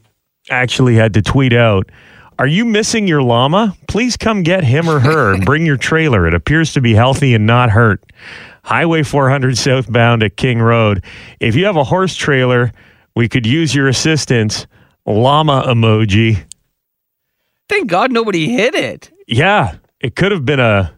actually 0.49 0.95
had 0.95 1.15
to 1.15 1.23
tweet 1.23 1.53
out. 1.53 1.91
Are 2.39 2.47
you 2.47 2.65
missing 2.65 3.09
your 3.09 3.21
llama? 3.21 3.77
Please 3.89 4.17
come 4.17 4.45
get 4.45 4.63
him 4.63 4.89
or 4.89 5.01
her 5.01 5.35
and 5.35 5.45
bring 5.45 5.67
your 5.67 5.77
trailer. 5.77 6.25
It 6.29 6.35
appears 6.35 6.73
to 6.75 6.81
be 6.81 6.95
healthy 6.95 7.35
and 7.35 7.47
not 7.47 7.71
hurt. 7.71 8.01
Highway 8.63 9.03
400 9.03 9.59
southbound 9.59 10.23
at 10.23 10.37
King 10.37 10.61
Road. 10.61 11.03
If 11.41 11.57
you 11.57 11.65
have 11.65 11.77
a 11.77 11.85
horse 11.85 12.15
trailer, 12.15 12.73
we 13.15 13.29
could 13.29 13.47
use 13.47 13.75
your 13.75 13.89
assistance. 13.89 14.67
Llama 15.07 15.65
emoji. 15.67 16.45
Thank 17.69 17.89
God 17.89 18.13
nobody 18.13 18.49
hit 18.49 18.75
it. 18.75 19.11
Yeah, 19.27 19.77
it 20.01 20.17
could 20.17 20.33
have 20.33 20.45
been 20.45 20.61
a 20.61 20.93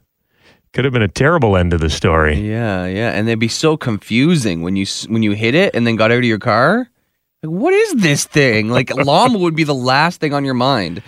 could 0.73 0.85
have 0.85 0.93
been 0.93 1.03
a 1.03 1.09
terrible 1.09 1.57
end 1.57 1.71
to 1.73 1.79
the 1.79 1.91
story. 1.91 2.41
Yeah, 2.41 2.87
yeah, 2.87 3.11
and 3.11 3.29
they'd 3.29 3.35
be 3.35 3.49
so 3.49 3.77
confusing 3.77 4.63
when 4.63 4.77
you 4.77 4.87
when 5.09 5.23
you 5.23 5.33
hit 5.33 5.55
it 5.55 5.75
and 5.75 5.87
then 5.87 5.97
got 5.97 6.11
out 6.11 6.19
of 6.19 6.25
your 6.25 6.39
car. 6.39 6.89
Like, 7.43 7.53
what 7.53 7.75
is 7.75 7.95
this 7.95 8.25
thing? 8.25 8.69
Like, 8.71 8.91
llama 8.97 9.39
would 9.39 9.57
be 9.57 9.65
the 9.65 9.75
last 9.75 10.21
thing 10.21 10.33
on 10.33 10.45
your 10.45 10.55
mind. 10.55 11.03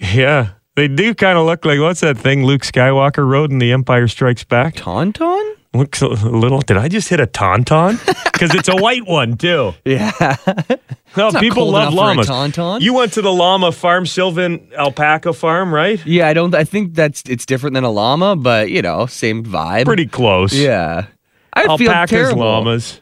Yeah, 0.00 0.50
they 0.76 0.88
do 0.88 1.14
kind 1.14 1.38
of 1.38 1.46
look 1.46 1.64
like 1.64 1.80
what's 1.80 2.00
that 2.00 2.16
thing 2.16 2.44
Luke 2.44 2.62
Skywalker 2.62 3.26
rode 3.26 3.50
in 3.50 3.58
The 3.58 3.72
Empire 3.72 4.06
Strikes 4.08 4.44
Back? 4.44 4.76
Tauntaun? 4.76 5.56
Looks 5.72 6.02
a 6.02 6.08
little. 6.08 6.60
Did 6.60 6.76
I 6.76 6.88
just 6.88 7.08
hit 7.08 7.20
a 7.20 7.26
tauntaun? 7.26 7.98
Because 8.40 8.54
it's 8.54 8.68
a 8.70 8.76
white 8.76 9.06
one 9.06 9.36
too. 9.36 9.74
Yeah. 9.84 10.36
No, 11.16 11.32
people 11.32 11.68
love 11.68 11.92
enough 11.92 11.92
for 11.92 11.98
a 11.98 12.06
llamas. 12.06 12.28
tauntaun. 12.28 12.80
You 12.82 12.94
went 12.94 13.14
to 13.14 13.20
the 13.22 13.32
llama 13.32 13.72
farm, 13.72 14.06
Sylvan 14.06 14.70
Alpaca 14.78 15.32
Farm, 15.32 15.74
right? 15.74 16.00
yeah, 16.06 16.28
I 16.28 16.34
don't. 16.34 16.54
I 16.54 16.62
think 16.62 16.94
that's 16.94 17.22
it's 17.28 17.44
different 17.44 17.74
than 17.74 17.82
a 17.82 17.90
llama, 17.90 18.36
but 18.36 18.70
you 18.70 18.80
know, 18.80 19.06
same 19.06 19.44
vibe. 19.44 19.86
Pretty 19.86 20.06
close. 20.06 20.54
Yeah. 20.54 21.06
I'd 21.52 21.64
feel 21.78 21.90
Alpacas, 21.90 22.10
terrible. 22.10 22.42
llamas. 22.44 23.00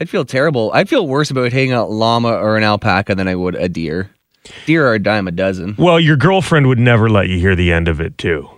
I'd 0.00 0.08
feel 0.08 0.24
terrible. 0.24 0.70
I'd 0.72 0.88
feel 0.88 1.04
worse 1.08 1.32
about 1.32 1.50
hitting 1.50 1.72
a 1.72 1.84
llama 1.84 2.28
or 2.32 2.56
an 2.56 2.62
alpaca 2.62 3.16
than 3.16 3.26
I 3.26 3.34
would 3.34 3.56
a 3.56 3.68
deer. 3.68 4.10
Deer 4.64 4.86
are 4.86 4.94
a 4.94 4.98
dime 5.00 5.26
a 5.26 5.32
dozen. 5.32 5.74
Well, 5.76 5.98
your 5.98 6.16
girlfriend 6.16 6.68
would 6.68 6.78
never 6.78 7.10
let 7.10 7.28
you 7.28 7.40
hear 7.40 7.56
the 7.56 7.72
end 7.72 7.88
of 7.88 8.00
it 8.00 8.16
too, 8.18 8.48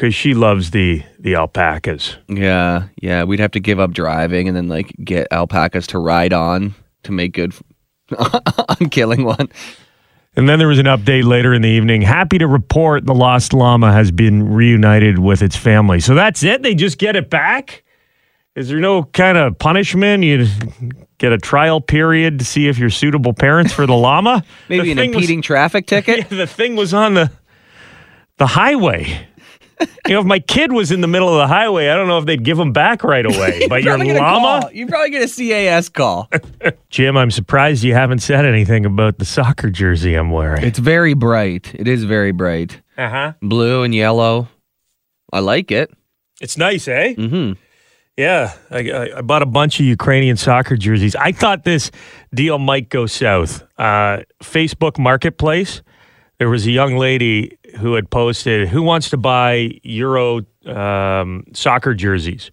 because 0.00 0.14
she 0.14 0.32
loves 0.32 0.70
the 0.70 1.02
the 1.18 1.34
alpacas. 1.34 2.16
Yeah, 2.26 2.84
yeah. 3.02 3.24
We'd 3.24 3.38
have 3.40 3.50
to 3.50 3.60
give 3.60 3.78
up 3.78 3.90
driving 3.92 4.48
and 4.48 4.56
then 4.56 4.66
like 4.68 4.94
get 5.04 5.28
alpacas 5.30 5.86
to 5.88 5.98
ride 5.98 6.32
on 6.32 6.74
to 7.02 7.12
make 7.12 7.34
good 7.34 7.52
on 8.18 8.88
killing 8.88 9.24
one. 9.24 9.50
And 10.36 10.48
then 10.48 10.58
there 10.58 10.68
was 10.68 10.78
an 10.78 10.86
update 10.86 11.24
later 11.24 11.52
in 11.52 11.60
the 11.60 11.68
evening. 11.68 12.00
Happy 12.00 12.38
to 12.38 12.46
report 12.46 13.04
the 13.04 13.12
lost 13.14 13.52
llama 13.52 13.92
has 13.92 14.10
been 14.10 14.48
reunited 14.54 15.18
with 15.18 15.42
its 15.42 15.56
family. 15.56 16.00
So 16.00 16.14
that's 16.14 16.42
it. 16.44 16.62
They 16.62 16.74
just 16.74 16.96
get 16.98 17.14
it 17.14 17.28
back. 17.28 17.82
Is 18.56 18.68
there 18.68 18.78
no 18.78 19.02
kind 19.02 19.36
of 19.36 19.58
punishment? 19.58 20.22
You 20.24 20.46
get 21.18 21.32
a 21.32 21.38
trial 21.38 21.80
period 21.80 22.38
to 22.38 22.44
see 22.44 22.68
if 22.68 22.78
you're 22.78 22.90
suitable 22.90 23.34
parents 23.34 23.72
for 23.74 23.86
the 23.86 23.92
llama. 24.06 24.44
Maybe 24.70 24.84
The 24.84 24.90
an 24.92 24.96
thing 24.96 25.10
was- 25.10 25.16
impeding 25.18 25.42
traffic 25.42 25.86
ticket. 25.86 26.28
the 26.30 26.46
thing 26.46 26.74
was 26.74 26.94
on 26.94 27.14
the 27.14 27.30
the 28.38 28.46
highway. 28.46 29.26
You 30.06 30.14
know, 30.14 30.20
if 30.20 30.26
my 30.26 30.40
kid 30.40 30.72
was 30.72 30.90
in 30.90 31.00
the 31.00 31.06
middle 31.06 31.28
of 31.28 31.36
the 31.36 31.46
highway, 31.46 31.88
I 31.88 31.94
don't 31.94 32.08
know 32.08 32.18
if 32.18 32.26
they'd 32.26 32.42
give 32.42 32.58
him 32.58 32.72
back 32.72 33.04
right 33.04 33.24
away. 33.34 33.66
but 33.68 33.82
your 33.82 33.92
Probably 33.94 34.06
get 34.06 34.16
a 34.16 34.20
llama, 34.20 34.60
call. 34.62 34.72
You 34.72 34.86
probably 34.86 35.10
get 35.10 35.22
a 35.22 35.28
CAS 35.32 35.88
call. 35.88 36.28
Jim, 36.90 37.16
I'm 37.16 37.30
surprised 37.30 37.84
you 37.84 37.94
haven't 37.94 38.18
said 38.20 38.44
anything 38.44 38.84
about 38.84 39.18
the 39.18 39.24
soccer 39.24 39.70
jersey 39.70 40.14
I'm 40.14 40.30
wearing. 40.30 40.64
it's 40.64 40.78
very 40.78 41.14
bright. 41.14 41.74
It 41.74 41.86
is 41.88 42.04
very 42.04 42.32
bright. 42.32 42.80
Uh 42.98 43.08
huh. 43.08 43.32
Blue 43.40 43.82
and 43.82 43.94
yellow. 43.94 44.48
I 45.32 45.38
like 45.40 45.70
it. 45.70 45.90
It's 46.40 46.56
nice, 46.56 46.88
eh? 46.88 47.14
Mm-hmm. 47.14 47.52
Yeah, 48.16 48.52
I, 48.70 48.90
I, 48.90 49.18
I 49.18 49.20
bought 49.22 49.42
a 49.42 49.46
bunch 49.46 49.80
of 49.80 49.86
Ukrainian 49.86 50.36
soccer 50.36 50.76
jerseys. 50.76 51.14
I 51.16 51.32
thought 51.32 51.64
this 51.64 51.90
deal 52.34 52.58
might 52.58 52.88
go 52.90 53.06
south. 53.06 53.62
Uh, 53.78 54.22
Facebook 54.42 54.98
Marketplace, 54.98 55.80
there 56.38 56.50
was 56.50 56.66
a 56.66 56.70
young 56.70 56.96
lady 56.96 57.56
who 57.78 57.94
had 57.94 58.10
posted, 58.10 58.68
"Who 58.68 58.82
wants 58.82 59.10
to 59.10 59.16
buy 59.16 59.80
Euro 59.82 60.40
um, 60.66 61.44
soccer 61.52 61.94
jerseys?" 61.94 62.50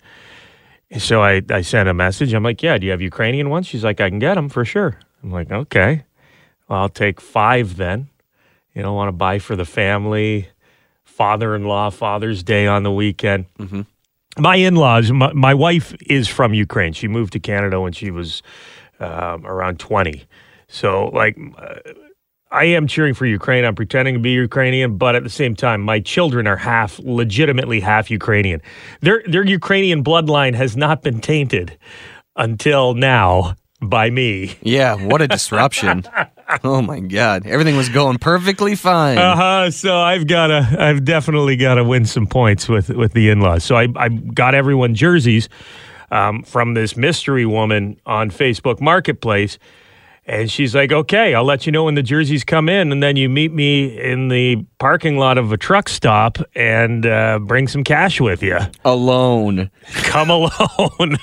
So 0.98 1.22
I, 1.22 1.42
I 1.50 1.62
sent 1.62 1.90
a 1.90 1.94
message. 1.94 2.34
I'm 2.34 2.44
like, 2.44 2.64
"Yeah, 2.64 2.78
do 2.78 2.86
you 2.86 2.92
have 2.92 3.02
Ukrainian 3.02 3.50
ones?" 3.50 3.68
She's 3.68 3.84
like, 3.84 4.00
"I 4.02 4.10
can 4.10 4.20
get 4.20 4.36
them 4.36 4.50
for 4.50 4.66
sure." 4.66 5.00
I'm 5.24 5.32
like, 5.32 5.52
"Okay, 5.52 6.04
well, 6.68 6.80
I'll 6.80 6.90
take 6.90 7.20
five 7.22 7.78
then." 7.78 8.10
You 8.74 8.84
know, 8.84 8.94
want 8.94 9.08
to 9.08 9.14
buy 9.14 9.40
for 9.40 9.56
the 9.56 9.66
family, 9.66 10.50
father-in-law, 11.04 11.90
Father's 11.90 12.44
Day 12.44 12.68
on 12.68 12.84
the 12.84 12.92
weekend 12.92 13.48
my 14.38 14.56
in-laws 14.56 15.12
my, 15.12 15.32
my 15.34 15.54
wife 15.54 15.96
is 16.02 16.28
from 16.28 16.54
ukraine 16.54 16.94
she 16.94 17.08
moved 17.08 17.34
to 17.34 17.40
canada 17.40 17.82
when 17.82 17.92
she 17.94 18.12
was 18.12 18.44
um, 19.00 19.46
around 19.46 19.80
20 19.80 20.26
so 20.68 21.08
like 21.08 21.38
uh, 21.58 21.76
i 22.52 22.64
am 22.66 22.88
cheering 22.88 23.14
for 23.14 23.26
ukraine 23.26 23.66
i'm 23.66 23.76
pretending 23.76 24.16
to 24.16 24.20
be 24.20 24.32
ukrainian 24.32 24.98
but 24.98 25.16
at 25.16 25.24
the 25.24 25.30
same 25.30 25.56
time 25.56 25.82
my 25.82 26.00
children 26.00 26.48
are 26.48 26.58
half 26.58 27.00
legitimately 27.00 27.80
half 27.80 28.10
ukrainian 28.12 28.62
their 29.02 29.24
their 29.28 29.46
ukrainian 29.46 30.04
bloodline 30.04 30.54
has 30.56 30.76
not 30.78 31.02
been 31.02 31.20
tainted 31.20 31.78
until 32.36 32.94
now 32.94 33.56
by 33.82 34.10
me 34.10 34.58
Yeah, 34.62 34.96
what 34.96 35.22
a 35.22 35.28
disruption. 35.28 36.04
oh 36.64 36.82
my 36.82 37.00
god. 37.00 37.46
Everything 37.46 37.78
was 37.78 37.90
going 37.90 38.18
perfectly 38.18 38.74
fine. 38.76 39.20
Uh-huh. 39.20 39.70
So 39.70 40.00
I've 40.00 40.26
got 40.26 40.48
to, 40.48 40.76
I've 40.80 41.06
definitely 41.06 41.58
got 41.58 41.76
to 41.76 41.84
win 41.84 42.06
some 42.06 42.26
points 42.26 42.68
with 42.68 42.90
with 42.90 43.14
the 43.14 43.30
in-laws. 43.30 43.64
So 43.64 43.76
I, 43.76 43.88
I 43.96 44.10
got 44.10 44.56
everyone 44.56 44.96
jerseys. 44.96 45.48
um, 46.10 46.42
from 46.44 46.74
this 46.74 46.96
mystery 46.98 47.46
woman 47.46 48.00
on 48.06 48.32
Facebook 48.32 48.80
Marketplace. 48.82 49.60
And 50.28 50.52
she's 50.52 50.76
like, 50.76 50.92
okay, 50.92 51.34
I'll 51.34 51.46
let 51.46 51.66
you 51.66 51.72
know 51.72 51.86
when 51.86 51.96
the 51.96 52.04
jerseys 52.04 52.44
come 52.44 52.68
in. 52.68 52.92
And 52.92 53.02
then 53.02 53.16
you 53.16 53.30
meet 53.30 53.54
me 53.54 53.98
in 53.98 54.28
the 54.28 54.58
parking 54.78 55.18
lot 55.18 55.38
of 55.38 55.54
a 55.54 55.58
truck 55.58 55.88
stop 55.88 56.38
and 56.54 57.06
uh, 57.06 57.40
bring 57.40 57.70
some 57.70 57.86
cash 57.86 58.20
with 58.20 58.44
you. 58.44 58.60
Alone. 58.84 59.72
Come 60.04 60.30
alone. 60.30 61.18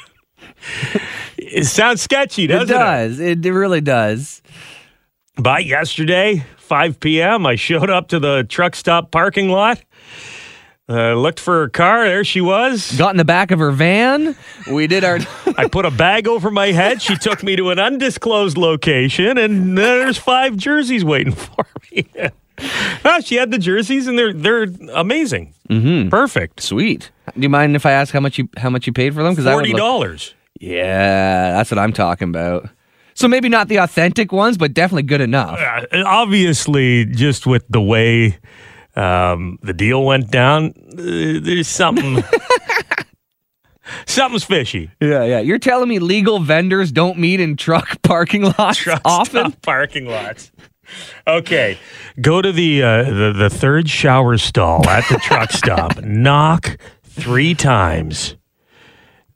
it 1.37 1.67
sounds 1.67 2.01
sketchy, 2.01 2.47
doesn't 2.47 2.75
it? 2.75 2.79
does. 2.79 3.21
It, 3.21 3.43
does. 3.43 3.47
it 3.47 3.51
really 3.53 3.83
does. 3.83 4.41
But 5.37 5.67
yesterday, 5.67 6.47
5 6.57 6.99
p.m., 6.99 7.47
I 7.47 7.57
showed 7.57 7.91
up 7.91 8.09
to 8.09 8.19
the 8.19 8.45
truck 8.45 8.75
stop 8.75 9.11
parking 9.11 9.51
lot. 9.51 9.85
Uh, 10.87 11.15
looked 11.15 11.41
for 11.41 11.61
her 11.61 11.69
car. 11.69 12.05
There 12.07 12.25
she 12.25 12.43
was. 12.43 12.95
Got 12.99 13.11
in 13.11 13.17
the 13.17 13.25
back 13.25 13.51
of 13.51 13.59
her 13.59 13.71
van. 13.71 14.37
We 14.71 14.87
did 14.87 15.03
our. 15.03 15.19
I 15.57 15.67
put 15.67 15.87
a 15.87 15.91
bag 15.91 16.29
over 16.29 16.51
my 16.51 16.73
head. 16.73 17.01
She 17.01 17.17
took 17.17 17.43
me 17.43 17.57
to 17.57 17.71
an 17.71 17.79
undisclosed 17.79 18.59
location, 18.59 19.39
and 19.39 19.79
there's 19.79 20.19
five 20.19 20.57
jerseys 20.57 21.03
waiting 21.03 21.33
for 21.35 21.67
me. 21.91 22.07
Ah, 23.05 23.21
she 23.25 23.37
had 23.37 23.51
the 23.51 23.59
jerseys, 23.59 24.07
and 24.07 24.19
they're 24.19 24.35
they're 24.35 24.67
amazing. 24.93 25.55
Mm-hmm. 25.71 26.11
Perfect. 26.11 26.61
Sweet. 26.61 27.11
Do 27.35 27.41
you 27.41 27.49
mind 27.49 27.77
if 27.77 27.87
I 27.87 27.93
ask 27.93 28.13
how 28.13 28.21
much 28.21 28.37
you 28.37 28.51
how 28.59 28.69
much 28.69 28.87
you 28.87 28.93
paid 28.93 29.15
for 29.15 29.23
them? 29.23 29.35
Because 29.35 29.51
Forty 29.51 29.73
dollars. 29.73 30.35
Yeah, 30.61 31.53
that's 31.53 31.71
what 31.71 31.79
I'm 31.79 31.95
talking 31.95 32.29
about. 32.29 32.69
So 33.15 33.27
maybe 33.27 33.49
not 33.49 33.69
the 33.69 33.77
authentic 33.77 34.33
ones, 34.33 34.59
but 34.59 34.75
definitely 34.75 35.05
good 35.05 35.21
enough. 35.21 35.59
Uh, 35.59 36.03
obviously, 36.05 37.05
just 37.07 37.47
with 37.47 37.65
the 37.71 37.81
way 37.81 38.39
um, 38.97 39.59
the 39.63 39.73
deal 39.73 40.05
went 40.05 40.31
down, 40.31 40.75
uh, 40.93 41.41
there's 41.43 41.69
something. 41.69 42.23
Something's 44.07 44.45
fishy. 44.45 44.91
Yeah, 45.01 45.25
yeah. 45.25 45.41
You're 45.41 45.59
telling 45.59 45.89
me 45.89 45.99
legal 45.99 46.39
vendors 46.41 46.91
don't 46.91 47.19
meet 47.19 47.39
in 47.41 47.57
truck 47.57 48.01
parking 48.03 48.43
lots 48.59 48.79
Truck 48.79 49.03
often? 49.05 49.51
stop 49.51 49.63
parking 49.63 50.07
lots. 50.07 50.51
Okay, 51.27 51.79
go 52.21 52.43
to 52.43 52.53
the, 52.53 52.83
uh, 52.83 53.03
the 53.05 53.33
the 53.37 53.51
third 53.51 53.89
shower 53.89 54.37
stall 54.39 54.87
at 54.89 55.09
the 55.09 55.17
truck 55.17 55.51
stop. 55.51 56.01
Knock 56.03 56.79
three 57.03 57.55
times. 57.55 58.37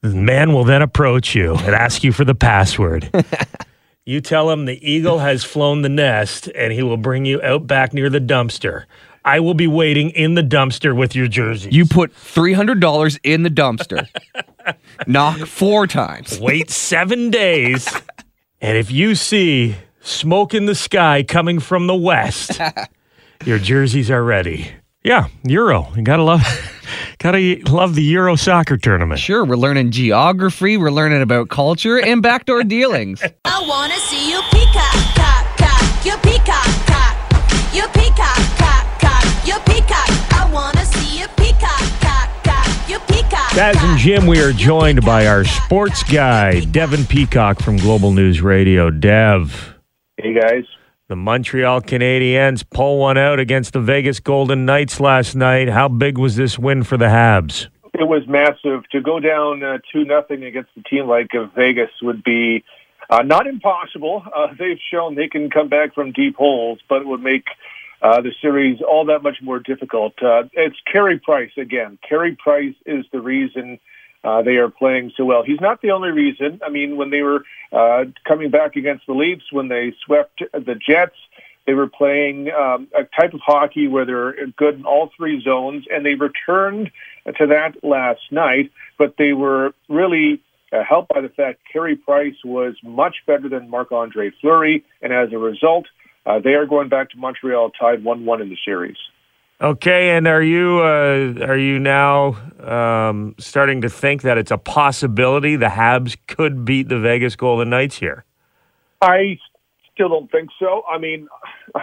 The 0.02 0.14
man 0.14 0.52
will 0.52 0.64
then 0.64 0.82
approach 0.82 1.34
you 1.34 1.54
and 1.54 1.74
ask 1.74 2.04
you 2.04 2.12
for 2.12 2.24
the 2.24 2.34
password. 2.34 3.10
You 4.04 4.20
tell 4.20 4.50
him 4.50 4.64
the 4.66 4.78
eagle 4.90 5.18
has 5.18 5.42
flown 5.44 5.82
the 5.82 5.88
nest, 5.88 6.48
and 6.54 6.72
he 6.72 6.82
will 6.82 6.96
bring 6.96 7.24
you 7.24 7.42
out 7.42 7.66
back 7.66 7.92
near 7.92 8.08
the 8.08 8.20
dumpster. 8.20 8.84
I 9.28 9.40
will 9.40 9.52
be 9.52 9.66
waiting 9.66 10.08
in 10.10 10.36
the 10.36 10.42
dumpster 10.42 10.96
with 10.96 11.14
your 11.14 11.28
jersey. 11.28 11.68
You 11.70 11.84
put 11.84 12.14
three 12.14 12.54
hundred 12.54 12.80
dollars 12.80 13.18
in 13.22 13.42
the 13.42 13.50
dumpster. 13.50 14.08
Knock 15.06 15.40
four 15.40 15.86
times. 15.86 16.40
wait 16.40 16.70
seven 16.70 17.30
days, 17.30 17.86
and 18.62 18.78
if 18.78 18.90
you 18.90 19.14
see 19.14 19.76
smoke 20.00 20.54
in 20.54 20.64
the 20.64 20.74
sky 20.74 21.22
coming 21.22 21.60
from 21.60 21.86
the 21.88 21.94
west, 21.94 22.58
your 23.44 23.58
jerseys 23.58 24.10
are 24.10 24.24
ready. 24.24 24.70
Yeah, 25.04 25.28
Euro. 25.44 25.92
You 25.94 26.00
gotta 26.00 26.22
love, 26.22 26.42
gotta 27.18 27.60
love 27.66 27.96
the 27.96 28.02
Euro 28.04 28.34
soccer 28.34 28.78
tournament. 28.78 29.20
Sure, 29.20 29.44
we're 29.44 29.56
learning 29.56 29.90
geography, 29.90 30.78
we're 30.78 30.90
learning 30.90 31.20
about 31.20 31.50
culture 31.50 32.00
and 32.00 32.22
backdoor 32.22 32.64
dealings. 32.64 33.22
I 33.44 33.62
wanna 33.68 33.96
see 33.96 34.30
you 34.30 34.40
peacock, 34.50 34.94
cock, 35.14 35.58
cock, 35.58 36.04
you 36.06 36.16
peacock, 36.22 36.86
cock, 36.86 37.74
you 37.74 37.86
peacock, 37.92 38.37
cock, 39.50 39.64
cock, 39.64 39.66
peacock. 39.66 40.08
I 40.32 40.50
wanna 40.52 40.84
see 40.84 41.20
you 41.20 41.26
peacock, 41.36 41.80
cock, 42.00 42.44
cock, 42.44 42.88
you 42.88 42.98
peacock. 43.00 43.50
Taz 43.50 43.76
and 43.88 43.98
Jim, 43.98 44.26
we 44.26 44.40
are 44.42 44.52
joined 44.52 45.04
by 45.04 45.26
our 45.26 45.44
sports 45.44 46.02
guy, 46.02 46.60
Devin 46.66 47.04
Peacock 47.06 47.60
from 47.60 47.76
Global 47.76 48.12
News 48.12 48.40
Radio. 48.40 48.90
Dev, 48.90 49.74
Hey 50.16 50.32
guys. 50.34 50.64
the 51.08 51.16
Montreal 51.16 51.80
Canadiens 51.82 52.64
pull 52.68 52.98
one 52.98 53.16
out 53.18 53.38
against 53.38 53.72
the 53.72 53.80
Vegas 53.80 54.20
Golden 54.20 54.64
Knights 54.66 55.00
last 55.00 55.34
night. 55.34 55.68
How 55.68 55.88
big 55.88 56.18
was 56.18 56.36
this 56.36 56.58
win 56.58 56.82
for 56.82 56.96
the 56.96 57.06
Habs? 57.06 57.68
It 57.94 58.06
was 58.06 58.22
massive. 58.28 58.88
To 58.92 59.00
go 59.00 59.18
down 59.18 59.62
uh, 59.62 59.78
two 59.92 60.04
nothing 60.04 60.44
against 60.44 60.70
a 60.76 60.82
team 60.82 61.06
like 61.08 61.28
uh, 61.34 61.46
Vegas 61.56 61.90
would 62.02 62.22
be 62.22 62.62
uh, 63.10 63.22
not 63.22 63.46
impossible. 63.46 64.22
Uh, 64.36 64.48
they've 64.58 64.78
shown 64.92 65.14
they 65.16 65.26
can 65.28 65.50
come 65.50 65.68
back 65.68 65.94
from 65.94 66.12
deep 66.12 66.36
holes, 66.36 66.78
but 66.88 67.00
it 67.02 67.06
would 67.08 67.22
make 67.22 67.44
uh, 68.02 68.20
the 68.20 68.32
series 68.40 68.80
all 68.80 69.06
that 69.06 69.22
much 69.22 69.38
more 69.42 69.58
difficult. 69.58 70.14
Uh, 70.22 70.44
it's 70.52 70.76
Carey 70.90 71.18
Price 71.18 71.50
again. 71.56 71.98
Carey 72.08 72.36
Price 72.36 72.74
is 72.86 73.04
the 73.12 73.20
reason 73.20 73.78
uh, 74.24 74.42
they 74.42 74.56
are 74.56 74.68
playing 74.68 75.12
so 75.16 75.24
well. 75.24 75.42
He's 75.42 75.60
not 75.60 75.80
the 75.80 75.90
only 75.90 76.10
reason. 76.10 76.60
I 76.64 76.70
mean, 76.70 76.96
when 76.96 77.10
they 77.10 77.22
were 77.22 77.44
uh, 77.72 78.04
coming 78.26 78.50
back 78.50 78.76
against 78.76 79.06
the 79.06 79.14
Leafs, 79.14 79.44
when 79.52 79.68
they 79.68 79.94
swept 80.04 80.42
the 80.52 80.74
Jets, 80.74 81.16
they 81.66 81.74
were 81.74 81.86
playing 81.86 82.50
um, 82.50 82.88
a 82.96 83.04
type 83.04 83.34
of 83.34 83.40
hockey 83.44 83.88
where 83.88 84.06
they're 84.06 84.46
good 84.56 84.76
in 84.76 84.84
all 84.84 85.10
three 85.16 85.42
zones, 85.42 85.84
and 85.92 86.04
they 86.04 86.14
returned 86.14 86.90
to 87.36 87.46
that 87.46 87.84
last 87.84 88.22
night. 88.30 88.72
But 88.96 89.16
they 89.18 89.34
were 89.34 89.74
really 89.88 90.42
uh, 90.72 90.82
helped 90.82 91.10
by 91.10 91.20
the 91.20 91.28
fact 91.28 91.60
Carey 91.70 91.96
Price 91.96 92.36
was 92.44 92.74
much 92.82 93.16
better 93.26 93.48
than 93.48 93.68
Marc 93.70 93.92
Andre 93.92 94.30
Fleury, 94.40 94.84
and 95.02 95.12
as 95.12 95.32
a 95.32 95.38
result, 95.38 95.86
uh, 96.28 96.38
they 96.38 96.54
are 96.54 96.66
going 96.66 96.88
back 96.88 97.10
to 97.10 97.16
Montreal 97.16 97.70
tied 97.70 98.04
one-one 98.04 98.42
in 98.42 98.50
the 98.50 98.58
series. 98.64 98.96
Okay, 99.60 100.10
and 100.10 100.28
are 100.28 100.42
you 100.42 100.78
uh, 100.78 101.34
are 101.44 101.58
you 101.58 101.80
now 101.80 102.36
um, 102.62 103.34
starting 103.38 103.80
to 103.80 103.88
think 103.88 104.22
that 104.22 104.38
it's 104.38 104.52
a 104.52 104.58
possibility 104.58 105.56
the 105.56 105.66
Habs 105.66 106.16
could 106.28 106.64
beat 106.64 106.88
the 106.88 107.00
Vegas 107.00 107.34
Golden 107.34 107.70
Knights 107.70 107.98
here? 107.98 108.24
I 109.02 109.38
still 109.92 110.10
don't 110.10 110.30
think 110.30 110.50
so. 110.60 110.84
I 110.88 110.98
mean, 110.98 111.26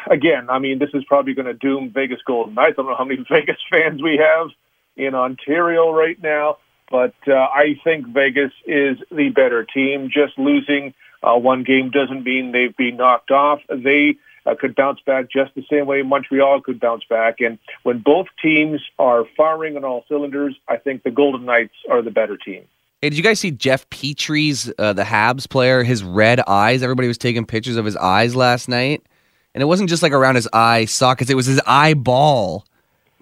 again, 0.09 0.49
I 0.49 0.59
mean, 0.59 0.79
this 0.79 0.91
is 0.93 1.03
probably 1.03 1.33
going 1.33 1.47
to 1.47 1.53
doom 1.53 1.91
Vegas 1.93 2.19
Golden 2.25 2.53
Knights. 2.53 2.75
I 2.77 2.83
don't 2.83 2.91
know 2.91 2.95
how 2.95 3.03
many 3.03 3.25
Vegas 3.29 3.57
fans 3.69 4.01
we 4.01 4.17
have 4.23 4.47
in 4.95 5.15
Ontario 5.15 5.91
right 5.91 6.21
now, 6.23 6.59
but 6.89 7.15
uh, 7.27 7.33
I 7.33 7.77
think 7.83 8.07
Vegas 8.07 8.53
is 8.65 8.97
the 9.11 9.29
better 9.29 9.65
team. 9.65 10.09
Just 10.13 10.37
losing 10.37 10.93
uh, 11.21 11.35
one 11.37 11.63
game 11.63 11.89
doesn't 11.89 12.23
mean 12.23 12.53
they've 12.53 12.77
been 12.77 12.95
knocked 12.95 13.31
off. 13.31 13.59
They 13.67 14.15
uh, 14.45 14.55
could 14.59 14.75
bounce 14.75 14.99
back 15.05 15.29
just 15.31 15.53
the 15.55 15.63
same 15.69 15.85
way 15.85 16.01
Montreal 16.01 16.61
could 16.61 16.79
bounce 16.79 17.03
back. 17.09 17.39
And 17.39 17.57
when 17.83 17.99
both 17.99 18.27
teams 18.41 18.81
are 18.99 19.23
firing 19.35 19.75
on 19.77 19.83
all 19.83 20.05
cylinders, 20.07 20.55
I 20.67 20.77
think 20.77 21.03
the 21.03 21.11
Golden 21.11 21.45
Knights 21.45 21.73
are 21.89 22.01
the 22.01 22.11
better 22.11 22.37
team. 22.37 22.65
Hey, 23.01 23.09
did 23.09 23.17
you 23.17 23.23
guys 23.23 23.39
see 23.39 23.51
Jeff 23.51 23.89
Petry's, 23.89 24.71
uh, 24.79 24.93
the 24.93 25.03
Habs 25.03 25.49
player, 25.49 25.83
his 25.83 26.03
red 26.03 26.39
eyes? 26.47 26.81
Everybody 26.81 27.07
was 27.07 27.17
taking 27.17 27.45
pictures 27.45 27.75
of 27.75 27.85
his 27.85 27.95
eyes 27.97 28.35
last 28.35 28.67
night. 28.69 29.05
And 29.53 29.61
it 29.61 29.65
wasn't 29.65 29.89
just 29.89 30.03
like 30.03 30.11
around 30.11 30.35
his 30.35 30.49
eye 30.51 30.85
sockets, 30.85 31.29
it 31.29 31.35
was 31.35 31.45
his 31.45 31.61
eyeball. 31.65 32.65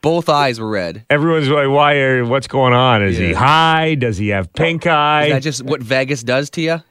Both 0.01 0.27
eyes 0.27 0.59
were 0.59 0.67
red. 0.67 1.05
Everyone's 1.09 1.47
like, 1.47 1.69
"Why? 1.69 1.95
Are, 1.95 2.25
what's 2.25 2.47
going 2.47 2.73
on? 2.73 3.01
Is 3.03 3.17
he 3.17 3.31
high? 3.31 3.95
Does 3.95 4.17
he 4.17 4.29
have 4.29 4.51
pink 4.51 4.85
eye?" 4.85 5.27
Is 5.27 5.31
that 5.31 5.43
just 5.43 5.63
what 5.63 5.81
Vegas 5.81 6.23
does 6.23 6.49
to 6.51 6.61
you? 6.61 6.83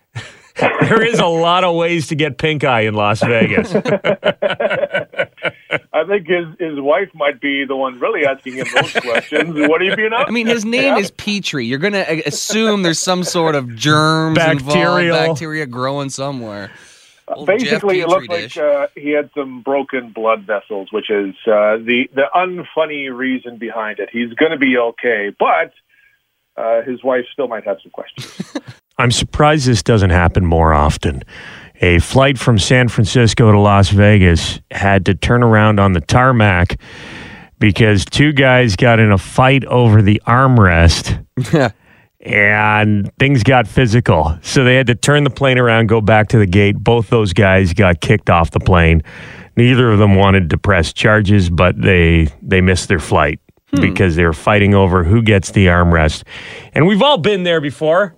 there 0.60 1.02
is 1.02 1.18
a 1.18 1.26
lot 1.26 1.64
of 1.64 1.74
ways 1.74 2.08
to 2.08 2.14
get 2.14 2.36
pink 2.36 2.62
eye 2.64 2.82
in 2.82 2.94
Las 2.94 3.20
Vegas. 3.20 3.74
I 5.94 6.04
think 6.06 6.26
his 6.26 6.46
his 6.58 6.78
wife 6.80 7.08
might 7.14 7.40
be 7.40 7.64
the 7.64 7.76
one 7.76 7.98
really 7.98 8.26
asking 8.26 8.54
him 8.54 8.66
those 8.74 8.92
questions. 8.92 9.54
What 9.68 9.80
are 9.80 9.84
you 9.84 9.96
being 9.96 10.12
up? 10.12 10.28
I 10.28 10.30
mean, 10.30 10.46
his 10.46 10.64
name 10.64 10.96
is 10.96 11.10
Petry. 11.12 11.66
You're 11.66 11.78
going 11.78 11.94
to 11.94 12.26
assume 12.26 12.82
there's 12.82 12.98
some 12.98 13.24
sort 13.24 13.54
of 13.54 13.74
germs 13.76 14.36
Bacterial. 14.36 15.16
involved, 15.16 15.28
bacteria 15.40 15.66
growing 15.66 16.10
somewhere. 16.10 16.70
Old 17.28 17.46
Basically, 17.46 18.00
it 18.00 18.08
Petri 18.08 18.28
looked 18.28 18.28
like 18.28 18.56
uh, 18.56 18.88
he 18.94 19.10
had 19.10 19.30
some 19.34 19.62
broken 19.62 20.10
blood 20.10 20.44
vessels, 20.44 20.88
which 20.92 21.08
is 21.08 21.34
uh, 21.46 21.78
the 21.78 22.10
the 22.14 22.26
unfunny 22.34 23.14
reason 23.14 23.56
behind 23.56 24.00
it. 24.00 24.10
He's 24.12 24.32
going 24.34 24.52
to 24.52 24.58
be 24.58 24.76
okay, 24.76 25.30
but 25.38 25.72
uh, 26.56 26.82
his 26.82 27.02
wife 27.02 27.24
still 27.32 27.48
might 27.48 27.64
have 27.64 27.78
some 27.82 27.90
questions. 27.90 28.54
I'm 28.98 29.10
surprised 29.10 29.66
this 29.66 29.82
doesn't 29.82 30.10
happen 30.10 30.44
more 30.44 30.72
often. 30.72 31.22
A 31.80 31.98
flight 31.98 32.38
from 32.38 32.58
San 32.58 32.88
Francisco 32.88 33.50
to 33.50 33.58
Las 33.58 33.88
Vegas 33.88 34.60
had 34.70 35.06
to 35.06 35.14
turn 35.14 35.42
around 35.42 35.80
on 35.80 35.92
the 35.92 36.00
tarmac 36.00 36.78
because 37.58 38.04
two 38.04 38.32
guys 38.32 38.76
got 38.76 39.00
in 39.00 39.10
a 39.10 39.18
fight 39.18 39.64
over 39.64 40.02
the 40.02 40.22
armrest 40.26 41.24
and 42.20 43.10
things 43.18 43.42
got 43.42 43.66
physical. 43.66 44.38
So 44.42 44.64
they 44.64 44.76
had 44.76 44.86
to 44.88 44.94
turn 44.94 45.24
the 45.24 45.30
plane 45.30 45.58
around, 45.58 45.88
go 45.88 46.00
back 46.00 46.28
to 46.28 46.38
the 46.38 46.46
gate. 46.46 46.76
Both 46.78 47.10
those 47.10 47.32
guys 47.32 47.72
got 47.74 48.00
kicked 48.00 48.30
off 48.30 48.52
the 48.52 48.60
plane. 48.60 49.02
Neither 49.56 49.90
of 49.90 49.98
them 49.98 50.14
wanted 50.14 50.50
to 50.50 50.58
press 50.58 50.92
charges, 50.92 51.50
but 51.50 51.80
they 51.80 52.28
they 52.40 52.60
missed 52.60 52.88
their 52.88 53.00
flight 53.00 53.40
hmm. 53.70 53.80
because 53.80 54.16
they 54.16 54.24
were 54.24 54.32
fighting 54.32 54.74
over 54.74 55.04
who 55.04 55.22
gets 55.22 55.50
the 55.50 55.66
armrest. 55.66 56.22
And 56.74 56.86
we've 56.86 57.02
all 57.02 57.18
been 57.18 57.42
there 57.42 57.60
before. 57.60 58.14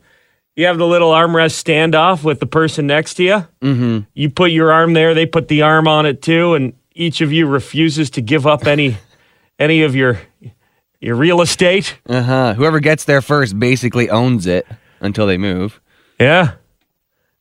You 0.57 0.67
have 0.67 0.79
the 0.79 0.87
little 0.87 1.11
armrest 1.11 1.63
standoff 1.63 2.23
with 2.23 2.39
the 2.41 2.47
person 2.47 2.87
next 2.87 3.15
to 3.15 3.23
you. 3.25 3.47
Mm-hmm. 3.61 3.99
You 4.15 4.31
put 4.31 4.53
your 4.53 4.71
arm 4.73 4.93
there, 4.93 5.13
they 5.15 5.27
put 5.27 5.49
the 5.49 5.63
arm 5.63 5.89
on 5.89 6.07
it 6.07 6.23
too, 6.23 6.55
and 6.55 6.75
each 6.95 7.21
of 7.21 7.33
you 7.33 7.47
refuses 7.47 8.11
to 8.11 8.21
give 8.23 8.47
up 8.47 8.67
any 8.67 8.97
any 9.59 9.83
of 9.83 9.97
your 9.97 10.21
your 11.01 11.17
real 11.17 11.41
estate. 11.41 11.99
Uh 12.09 12.23
huh. 12.23 12.55
Whoever 12.55 12.79
gets 12.81 13.05
there 13.05 13.21
first 13.21 13.59
basically 13.59 14.09
owns 14.11 14.47
it. 14.47 14.67
until 15.01 15.27
they 15.27 15.37
move. 15.37 15.81
Yeah. 16.19 16.53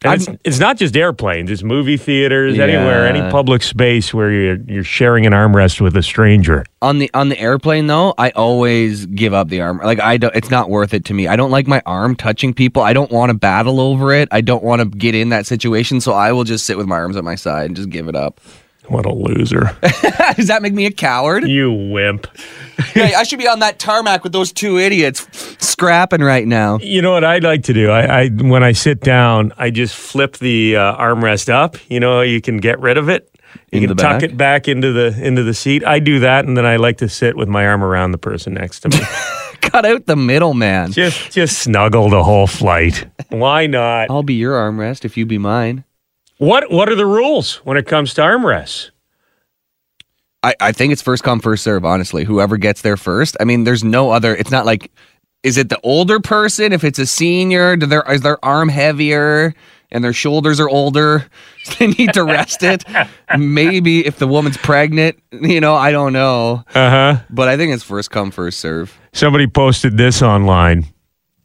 It's, 0.03 0.27
it's 0.43 0.59
not 0.59 0.77
just 0.77 0.95
airplanes, 0.95 1.49
it's 1.49 1.63
movie 1.63 1.97
theaters, 1.97 2.59
anywhere, 2.59 3.07
any 3.07 3.21
public 3.31 3.63
space 3.63 4.13
where 4.13 4.31
you're, 4.31 4.57
you're 4.67 4.83
sharing 4.83 5.25
an 5.25 5.33
armrest 5.33 5.81
with 5.81 5.95
a 5.95 6.03
stranger. 6.03 6.65
On 6.81 6.99
the 6.99 7.09
on 7.13 7.29
the 7.29 7.39
airplane 7.39 7.87
though, 7.87 8.13
I 8.17 8.31
always 8.31 9.05
give 9.05 9.33
up 9.33 9.47
the 9.49 9.61
arm. 9.61 9.79
Like 9.79 9.99
I 9.99 10.17
don't 10.17 10.35
it's 10.35 10.49
not 10.49 10.69
worth 10.69 10.93
it 10.93 11.05
to 11.05 11.13
me. 11.13 11.27
I 11.27 11.35
don't 11.35 11.51
like 11.51 11.67
my 11.67 11.81
arm 11.85 12.15
touching 12.15 12.53
people. 12.53 12.81
I 12.81 12.93
don't 12.93 13.11
want 13.11 13.29
to 13.29 13.37
battle 13.37 13.79
over 13.79 14.13
it. 14.13 14.27
I 14.31 14.41
don't 14.41 14.63
want 14.63 14.81
to 14.81 14.97
get 14.97 15.15
in 15.15 15.29
that 15.29 15.45
situation, 15.45 16.01
so 16.01 16.13
I 16.13 16.31
will 16.31 16.43
just 16.43 16.65
sit 16.65 16.77
with 16.77 16.87
my 16.87 16.97
arms 16.97 17.15
at 17.15 17.23
my 17.23 17.35
side 17.35 17.67
and 17.67 17.75
just 17.75 17.89
give 17.89 18.07
it 18.07 18.15
up. 18.15 18.41
What 18.87 19.05
a 19.05 19.13
loser. 19.13 19.75
Does 20.35 20.47
that 20.47 20.61
make 20.61 20.73
me 20.73 20.85
a 20.85 20.91
coward? 20.91 21.47
you 21.47 21.71
wimp. 21.71 22.27
Yeah, 22.95 23.13
I 23.17 23.23
should 23.23 23.39
be 23.39 23.47
on 23.47 23.59
that 23.59 23.77
tarmac 23.79 24.23
with 24.23 24.33
those 24.33 24.51
two 24.51 24.77
idiots 24.79 25.27
scrapping 25.63 26.21
right 26.21 26.45
now. 26.47 26.77
You 26.79 27.01
know 27.03 27.11
what 27.11 27.23
I'd 27.23 27.43
like 27.43 27.63
to 27.63 27.73
do? 27.73 27.89
I, 27.91 28.23
I 28.23 28.29
when 28.29 28.63
I 28.63 28.71
sit 28.71 28.99
down, 29.01 29.51
I 29.57 29.69
just 29.69 29.95
flip 29.95 30.37
the 30.37 30.75
uh, 30.75 30.95
armrest 30.97 31.49
up. 31.49 31.77
You 31.89 31.99
know, 31.99 32.21
you 32.21 32.41
can 32.41 32.57
get 32.57 32.79
rid 32.79 32.97
of 32.97 33.09
it. 33.09 33.29
You 33.71 33.81
In 33.81 33.87
can 33.87 33.97
tuck 33.97 34.21
back? 34.21 34.23
it 34.23 34.37
back 34.37 34.67
into 34.67 34.91
the 34.91 35.15
into 35.23 35.43
the 35.43 35.53
seat. 35.53 35.83
I 35.85 35.99
do 35.99 36.19
that, 36.19 36.45
and 36.45 36.57
then 36.57 36.65
I 36.65 36.75
like 36.77 36.97
to 36.97 37.09
sit 37.09 37.35
with 37.37 37.47
my 37.47 37.65
arm 37.65 37.83
around 37.83 38.11
the 38.11 38.17
person 38.17 38.53
next 38.55 38.81
to 38.81 38.89
me. 38.89 38.97
Cut 39.61 39.85
out 39.85 40.05
the 40.07 40.15
middle 40.15 40.53
man. 40.55 40.91
just 40.91 41.31
just 41.31 41.59
snuggle 41.59 42.09
the 42.09 42.23
whole 42.23 42.47
flight. 42.47 43.05
Why 43.29 43.65
not? 43.67 44.09
I'll 44.09 44.23
be 44.23 44.33
your 44.35 44.53
armrest 44.55 45.05
if 45.05 45.15
you 45.15 45.25
be 45.27 45.37
mine. 45.37 45.83
What 46.43 46.69
what 46.69 46.89
are 46.89 46.95
the 46.95 47.05
rules 47.05 47.55
when 47.63 47.77
it 47.77 47.87
comes 47.87 48.13
to 48.15 48.21
armrests? 48.21 48.89
I, 50.43 50.53
I 50.59 50.71
think 50.73 50.91
it's 50.91 51.01
first 51.01 51.23
come 51.23 51.39
first 51.39 51.63
serve. 51.63 51.85
Honestly, 51.85 52.25
whoever 52.25 52.57
gets 52.57 52.81
there 52.81 52.97
first. 52.97 53.37
I 53.39 53.45
mean, 53.45 53.63
there's 53.63 53.81
no 53.81 54.11
other. 54.11 54.35
It's 54.35 54.51
not 54.51 54.65
like, 54.65 54.91
is 55.43 55.57
it 55.57 55.69
the 55.69 55.79
older 55.83 56.19
person? 56.19 56.73
If 56.73 56.83
it's 56.83 56.99
a 56.99 57.05
senior, 57.05 57.77
do 57.77 57.85
their 57.85 58.03
is 58.11 58.21
their 58.23 58.43
arm 58.43 58.67
heavier 58.67 59.55
and 59.89 60.03
their 60.03 60.11
shoulders 60.11 60.59
are 60.59 60.67
older? 60.67 61.29
They 61.79 61.87
need 61.87 62.11
to 62.15 62.25
rest 62.25 62.61
it. 62.61 62.83
Maybe 63.37 64.05
if 64.05 64.17
the 64.17 64.27
woman's 64.27 64.57
pregnant, 64.57 65.17
you 65.31 65.61
know, 65.61 65.75
I 65.75 65.91
don't 65.91 66.11
know. 66.11 66.65
Uh 66.75 66.89
huh. 66.89 67.17
But 67.29 67.47
I 67.47 67.55
think 67.55 67.73
it's 67.73 67.83
first 67.83 68.11
come 68.11 68.31
first 68.31 68.59
serve. 68.59 68.99
Somebody 69.13 69.47
posted 69.47 69.95
this 69.95 70.21
online. 70.21 70.92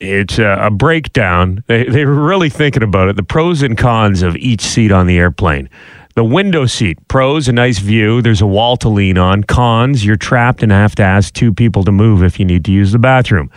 It's 0.01 0.39
a, 0.39 0.67
a 0.67 0.71
breakdown. 0.71 1.65
They, 1.67 1.85
they 1.85 2.05
were 2.05 2.15
really 2.15 2.51
thinking 2.51 2.83
about 2.83 3.09
it. 3.09 3.17
The 3.17 3.23
pros 3.23 3.63
and 3.63 3.77
cons 3.77 4.23
of 4.23 4.37
each 4.37 4.61
seat 4.61 4.93
on 4.93 5.07
the 5.07 5.19
airplane. 5.19 5.69
The 6.15 6.25
window 6.25 6.67
seat, 6.67 6.99
pros, 7.09 7.49
a 7.49 7.53
nice 7.53 7.79
view. 7.79 8.23
There's 8.23 8.41
a 8.41 8.47
wall 8.47 8.77
to 8.79 8.89
lean 8.89 9.19
on. 9.19 9.45
Cons, 9.45 10.05
you're 10.05 10.17
trapped 10.17 10.63
and 10.63 10.73
have 10.73 10.95
to 10.97 11.03
ask 11.03 11.33
two 11.33 11.53
people 11.53 11.85
to 11.85 11.93
move 11.93 12.23
if 12.23 12.39
you 12.39 12.45
need 12.45 12.65
to 12.65 12.73
use 12.73 12.93
the 12.93 12.99
bathroom. 12.99 13.51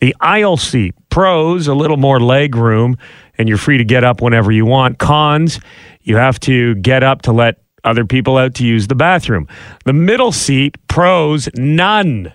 The 0.00 0.14
aisle 0.20 0.56
seat, 0.56 0.94
pros, 1.08 1.66
a 1.66 1.74
little 1.74 1.96
more 1.96 2.20
leg 2.20 2.54
room, 2.54 2.96
and 3.38 3.48
you're 3.48 3.58
free 3.58 3.78
to 3.78 3.84
get 3.84 4.04
up 4.04 4.20
whenever 4.20 4.52
you 4.52 4.66
want. 4.66 4.98
Cons, 4.98 5.58
you 6.02 6.16
have 6.16 6.38
to 6.40 6.74
get 6.76 7.02
up 7.02 7.22
to 7.22 7.32
let 7.32 7.60
other 7.82 8.04
people 8.04 8.36
out 8.36 8.54
to 8.54 8.66
use 8.66 8.88
the 8.88 8.94
bathroom. 8.94 9.48
The 9.84 9.92
middle 9.92 10.32
seat, 10.32 10.76
pros, 10.88 11.48
none. 11.56 12.32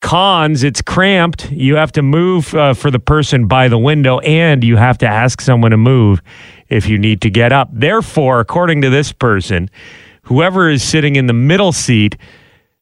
Cons, 0.00 0.64
it's 0.64 0.80
cramped. 0.80 1.50
You 1.52 1.76
have 1.76 1.92
to 1.92 2.02
move 2.02 2.54
uh, 2.54 2.74
for 2.74 2.90
the 2.90 2.98
person 2.98 3.46
by 3.46 3.68
the 3.68 3.78
window, 3.78 4.18
and 4.20 4.64
you 4.64 4.76
have 4.76 4.98
to 4.98 5.06
ask 5.06 5.40
someone 5.40 5.72
to 5.72 5.76
move 5.76 6.22
if 6.68 6.88
you 6.88 6.98
need 6.98 7.20
to 7.22 7.30
get 7.30 7.52
up. 7.52 7.68
Therefore, 7.72 8.40
according 8.40 8.80
to 8.82 8.90
this 8.90 9.12
person, 9.12 9.68
whoever 10.22 10.70
is 10.70 10.82
sitting 10.82 11.16
in 11.16 11.26
the 11.26 11.32
middle 11.34 11.72
seat 11.72 12.16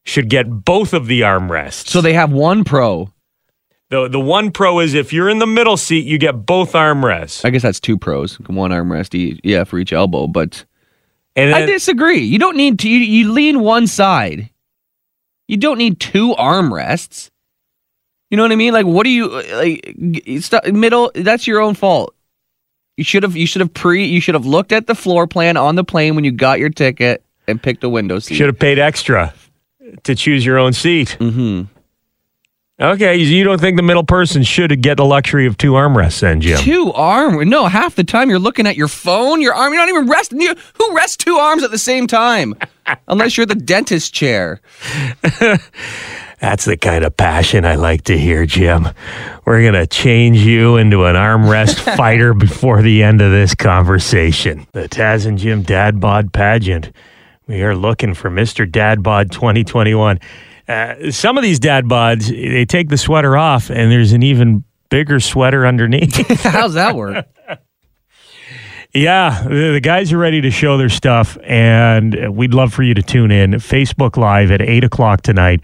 should 0.03 0.29
get 0.29 0.63
both 0.65 0.93
of 0.93 1.07
the 1.07 1.21
armrests. 1.21 1.87
So 1.89 2.01
they 2.01 2.13
have 2.13 2.31
one 2.31 2.63
pro. 2.63 3.11
the 3.89 4.07
the 4.07 4.19
one 4.19 4.51
pro 4.51 4.79
is 4.79 4.93
if 4.93 5.11
you're 5.11 5.29
in 5.29 5.39
the 5.39 5.47
middle 5.47 5.77
seat, 5.77 6.05
you 6.05 6.17
get 6.17 6.45
both 6.45 6.71
armrests. 6.71 7.43
I 7.43 7.49
guess 7.49 7.63
that's 7.63 7.79
two 7.79 7.97
pros. 7.97 8.39
One 8.39 8.71
armrest, 8.71 9.13
each, 9.13 9.39
yeah, 9.43 9.65
for 9.65 9.77
each 9.77 9.91
elbow. 9.91 10.27
But 10.27 10.63
And 11.35 11.53
I 11.53 11.65
disagree. 11.65 12.19
You 12.19 12.39
don't 12.39 12.55
need 12.55 12.79
to. 12.79 12.89
You, 12.89 12.99
you 12.99 13.31
lean 13.33 13.59
one 13.59 13.87
side. 13.87 14.49
You 15.49 15.57
don't 15.57 15.79
need 15.79 15.99
two 15.99 16.35
armrests. 16.35 17.31
You 18.29 18.37
know 18.37 18.43
what 18.43 18.51
I 18.51 18.55
mean? 18.55 18.71
Like, 18.71 18.85
what 18.85 19.03
do 19.03 19.09
you 19.09 19.27
like? 19.55 20.71
Middle. 20.71 21.11
That's 21.15 21.47
your 21.47 21.59
own 21.59 21.73
fault. 21.73 22.13
You 22.97 23.03
should 23.03 23.23
have. 23.23 23.35
You 23.35 23.47
should 23.47 23.61
have 23.61 23.73
pre. 23.73 24.05
You 24.05 24.21
should 24.21 24.35
have 24.35 24.45
looked 24.45 24.71
at 24.71 24.85
the 24.85 24.93
floor 24.93 25.25
plan 25.25 25.57
on 25.57 25.73
the 25.73 25.83
plane 25.83 26.13
when 26.13 26.23
you 26.23 26.31
got 26.31 26.59
your 26.59 26.69
ticket 26.69 27.23
and 27.47 27.59
picked 27.61 27.83
a 27.83 27.89
window 27.89 28.19
seat. 28.19 28.35
should 28.35 28.45
have 28.45 28.59
paid 28.59 28.77
extra 28.77 29.33
to 30.03 30.13
choose 30.13 30.45
your 30.45 30.59
own 30.59 30.71
seat. 30.71 31.17
hmm 31.19 31.63
Okay, 32.81 33.17
you 33.17 33.43
don't 33.43 33.59
think 33.59 33.75
the 33.75 33.83
middle 33.83 34.05
person 34.05 34.41
should 34.41 34.81
get 34.81 34.95
the 34.95 35.03
luxury 35.03 35.45
of 35.45 35.57
two 35.57 35.73
armrests, 35.73 36.21
then, 36.21 36.39
Jim? 36.39 36.57
Two 36.59 36.93
arm. 36.93 37.49
No, 37.49 37.65
half 37.65 37.95
the 37.95 38.05
time 38.05 38.29
you're 38.29 38.39
looking 38.39 38.65
at 38.65 38.77
your 38.77 38.87
phone. 38.87 39.41
Your 39.41 39.53
arm. 39.53 39.73
You're 39.73 39.81
not 39.81 39.89
even 39.89 40.07
resting. 40.07 40.39
You, 40.39 40.55
who 40.75 40.95
rests 40.95 41.17
two 41.17 41.35
arms 41.35 41.63
at 41.63 41.71
the 41.71 41.77
same 41.77 42.07
time? 42.07 42.55
Unless 43.09 43.35
you're 43.35 43.45
the 43.45 43.55
dentist 43.55 44.13
chair. 44.13 44.61
That's 46.39 46.63
the 46.63 46.77
kind 46.77 47.03
of 47.03 47.17
passion 47.17 47.65
I 47.65 47.75
like 47.75 48.03
to 48.03 48.17
hear, 48.17 48.45
Jim. 48.45 48.87
We're 49.45 49.61
going 49.61 49.73
to 49.73 49.85
change 49.85 50.37
you 50.37 50.77
into 50.77 51.03
an 51.03 51.15
armrest 51.17 51.79
fighter 51.97 52.33
before 52.33 52.81
the 52.81 53.03
end 53.03 53.21
of 53.21 53.29
this 53.29 53.55
conversation. 53.55 54.65
The 54.71 54.87
Taz 54.87 55.25
and 55.25 55.37
Jim 55.37 55.63
Dad 55.63 55.99
Bod 55.99 56.31
pageant. 56.31 56.93
We 57.45 57.61
are 57.63 57.75
looking 57.75 58.13
for 58.13 58.29
Mr. 58.29 58.71
Dad 58.71 59.03
Bod 59.03 59.31
2021. 59.31 60.19
Uh, 60.69 61.11
some 61.11 61.35
of 61.35 61.43
these 61.43 61.59
dad 61.59 61.85
bods, 61.85 62.29
they 62.29 62.63
take 62.63 62.89
the 62.89 62.97
sweater 62.97 63.35
off, 63.35 63.71
and 63.71 63.91
there's 63.91 64.13
an 64.13 64.21
even 64.21 64.63
bigger 64.89 65.19
sweater 65.19 65.65
underneath. 65.65 66.15
How's 66.43 66.75
that 66.75 66.95
work? 66.95 67.25
Yeah, 68.93 69.43
the, 69.43 69.73
the 69.73 69.81
guys 69.81 70.13
are 70.13 70.17
ready 70.17 70.41
to 70.41 70.51
show 70.51 70.77
their 70.77 70.89
stuff, 70.89 71.37
and 71.43 72.35
we'd 72.35 72.53
love 72.53 72.73
for 72.73 72.83
you 72.83 72.93
to 72.93 73.01
tune 73.01 73.31
in. 73.31 73.51
Facebook 73.53 74.15
Live 74.15 74.51
at 74.51 74.61
eight 74.61 74.83
o'clock 74.83 75.21
tonight. 75.21 75.63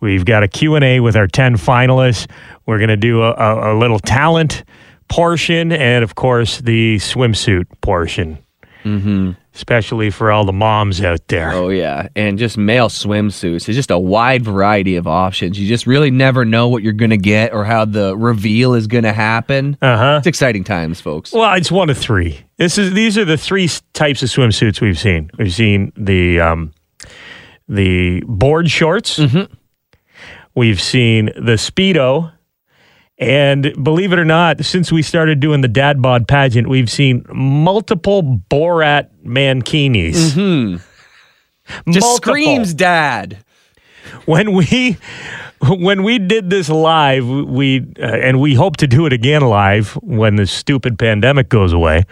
We've 0.00 0.24
got 0.24 0.42
a 0.42 0.48
Q 0.48 0.74
and 0.76 0.84
A 0.84 1.00
with 1.00 1.16
our 1.16 1.26
ten 1.26 1.56
finalists. 1.56 2.30
We're 2.66 2.78
going 2.78 2.88
to 2.88 2.96
do 2.96 3.22
a, 3.22 3.32
a, 3.32 3.74
a 3.74 3.78
little 3.78 3.98
talent 3.98 4.64
portion, 5.08 5.72
and 5.72 6.02
of 6.04 6.14
course 6.14 6.60
the 6.60 6.96
swimsuit 6.96 7.66
portion, 7.80 8.38
mm-hmm. 8.84 9.32
especially 9.54 10.10
for 10.10 10.30
all 10.30 10.44
the 10.44 10.52
moms 10.52 11.02
out 11.02 11.26
there. 11.28 11.50
Oh 11.52 11.68
yeah, 11.70 12.08
and 12.14 12.38
just 12.38 12.56
male 12.56 12.88
swimsuits. 12.88 13.68
It's 13.68 13.76
just 13.76 13.90
a 13.90 13.98
wide 13.98 14.44
variety 14.44 14.96
of 14.96 15.06
options. 15.06 15.58
You 15.58 15.66
just 15.66 15.86
really 15.86 16.10
never 16.10 16.44
know 16.44 16.68
what 16.68 16.82
you're 16.82 16.92
gonna 16.92 17.16
get 17.16 17.52
or 17.52 17.64
how 17.64 17.84
the 17.84 18.16
reveal 18.16 18.74
is 18.74 18.86
gonna 18.86 19.12
happen. 19.12 19.76
Uh 19.82 19.96
huh. 19.96 20.14
It's 20.18 20.26
exciting 20.26 20.64
times, 20.64 21.00
folks. 21.00 21.32
Well, 21.32 21.54
it's 21.54 21.72
one 21.72 21.90
of 21.90 21.98
three. 21.98 22.44
This 22.56 22.78
is 22.78 22.92
these 22.94 23.18
are 23.18 23.24
the 23.24 23.38
three 23.38 23.68
types 23.92 24.22
of 24.22 24.28
swimsuits 24.28 24.80
we've 24.80 24.98
seen. 24.98 25.30
We've 25.38 25.52
seen 25.52 25.92
the 25.96 26.40
um, 26.40 26.72
the 27.68 28.22
board 28.26 28.70
shorts. 28.70 29.18
mm-hmm. 29.18 29.52
We've 30.56 30.80
seen 30.80 31.26
the 31.34 31.56
speedo, 31.56 32.32
and 33.18 33.72
believe 33.82 34.12
it 34.12 34.18
or 34.18 34.24
not, 34.24 34.64
since 34.64 34.90
we 34.90 35.02
started 35.02 35.40
doing 35.40 35.60
the 35.60 35.68
dad 35.68 36.02
bod 36.02 36.26
pageant, 36.26 36.68
we've 36.68 36.90
seen 36.90 37.24
multiple 37.32 38.22
Borat 38.50 39.10
mankinis. 39.24 40.34
Just 41.88 42.04
Multiple. 42.04 42.16
screams, 42.16 42.74
Dad. 42.74 43.38
when 44.26 44.52
we 44.52 44.98
when 45.66 46.02
we 46.02 46.18
did 46.18 46.50
this 46.50 46.68
live 46.68 47.26
we 47.26 47.80
uh, 47.98 48.02
and 48.02 48.38
we 48.38 48.54
hope 48.54 48.76
to 48.76 48.86
do 48.86 49.06
it 49.06 49.14
again 49.14 49.40
live 49.40 49.92
when 50.02 50.36
the 50.36 50.46
stupid 50.46 50.98
pandemic 50.98 51.48
goes 51.48 51.72
away 51.72 52.02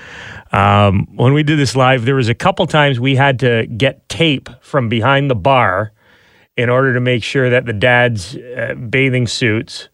um, 0.53 1.07
when 1.17 1.35
we 1.35 1.43
did 1.43 1.59
this 1.59 1.77
live 1.77 2.07
there 2.07 2.15
was 2.15 2.31
a 2.31 2.35
couple 2.35 2.67
times 2.67 2.99
we 2.99 3.15
had 3.15 3.39
to 3.39 3.67
get 3.67 4.09
tape 4.09 4.49
from 4.63 4.89
behind 4.89 5.31
the 5.31 5.35
bar 5.35 5.93
in 6.57 6.71
order 6.71 6.95
to 6.95 7.01
make 7.01 7.23
sure 7.23 7.51
that 7.51 7.67
the 7.67 7.75
dad's 7.75 8.37
uh, 8.37 8.75
bathing 8.89 9.27
suits 9.27 9.91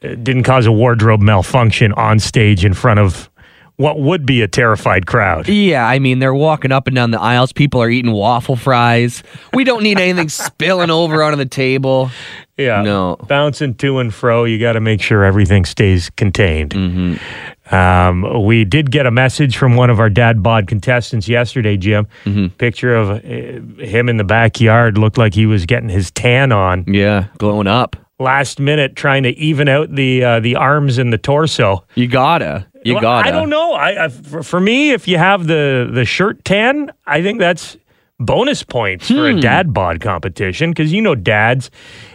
didn't 0.00 0.44
cause 0.44 0.66
a 0.66 0.72
wardrobe 0.72 1.20
malfunction 1.20 1.92
on 1.94 2.18
stage 2.18 2.64
in 2.64 2.74
front 2.74 3.00
of 3.00 3.30
what 3.76 3.98
would 3.98 4.26
be 4.26 4.42
a 4.42 4.48
terrified 4.48 5.06
crowd 5.06 5.48
Yeah, 5.48 5.86
I 5.86 5.98
mean 6.00 6.18
they're 6.18 6.34
walking 6.34 6.70
up 6.70 6.86
and 6.86 6.94
down 6.94 7.12
the 7.12 7.20
aisles. 7.20 7.52
People 7.52 7.82
are 7.82 7.88
eating 7.88 8.12
waffle 8.12 8.56
fries. 8.56 9.22
We 9.54 9.64
don't 9.64 9.82
need 9.82 9.98
anything 9.98 10.28
spilling 10.28 10.90
over 10.90 11.22
onto 11.22 11.36
the 11.36 11.46
table. 11.46 12.10
Yeah. 12.58 12.82
No. 12.82 13.16
Bouncing 13.26 13.74
to 13.76 13.98
and 13.98 14.12
fro. 14.12 14.44
You 14.44 14.58
got 14.58 14.74
to 14.74 14.80
make 14.80 15.00
sure 15.00 15.24
everything 15.24 15.64
stays 15.64 16.10
contained. 16.10 16.72
Mm-hmm. 16.72 17.74
Um, 17.74 18.44
we 18.44 18.64
did 18.64 18.90
get 18.90 19.06
a 19.06 19.10
message 19.10 19.56
from 19.56 19.76
one 19.76 19.90
of 19.90 19.98
our 19.98 20.10
dad 20.10 20.42
bod 20.42 20.66
contestants 20.66 21.28
yesterday, 21.28 21.76
Jim. 21.76 22.06
Mm-hmm. 22.24 22.48
Picture 22.56 22.94
of 22.94 23.10
uh, 23.10 23.82
him 23.82 24.08
in 24.08 24.16
the 24.18 24.24
backyard 24.24 24.98
looked 24.98 25.16
like 25.16 25.34
he 25.34 25.46
was 25.46 25.64
getting 25.66 25.88
his 25.88 26.10
tan 26.10 26.52
on. 26.52 26.84
Yeah, 26.86 27.28
glowing 27.38 27.66
up. 27.66 27.96
Last 28.20 28.60
minute, 28.60 28.94
trying 28.96 29.22
to 29.24 29.30
even 29.38 29.66
out 29.68 29.92
the 29.94 30.22
uh, 30.22 30.40
the 30.40 30.54
arms 30.56 30.98
and 30.98 31.12
the 31.12 31.18
torso. 31.18 31.84
You 31.94 32.06
gotta. 32.06 32.66
You 32.84 32.94
Well, 32.94 33.02
gotta. 33.02 33.28
I 33.28 33.30
don't 33.32 33.48
know. 33.48 33.72
I, 33.72 34.04
I 34.04 34.08
for, 34.08 34.42
for 34.42 34.60
me, 34.60 34.92
if 34.92 35.08
you 35.08 35.16
have 35.18 35.46
the 35.46 35.88
the 35.90 36.04
shirt 36.04 36.44
tan, 36.44 36.92
I 37.06 37.22
think 37.22 37.38
that's 37.40 37.76
bonus 38.18 38.62
points 38.62 39.08
for 39.08 39.30
Hmm. 39.32 39.38
a 39.38 39.40
dad 39.40 39.72
bod 39.72 40.00
competition 40.00 40.70
because 40.70 40.92
you 40.92 41.00
know 41.00 41.14
dads, 41.14 41.70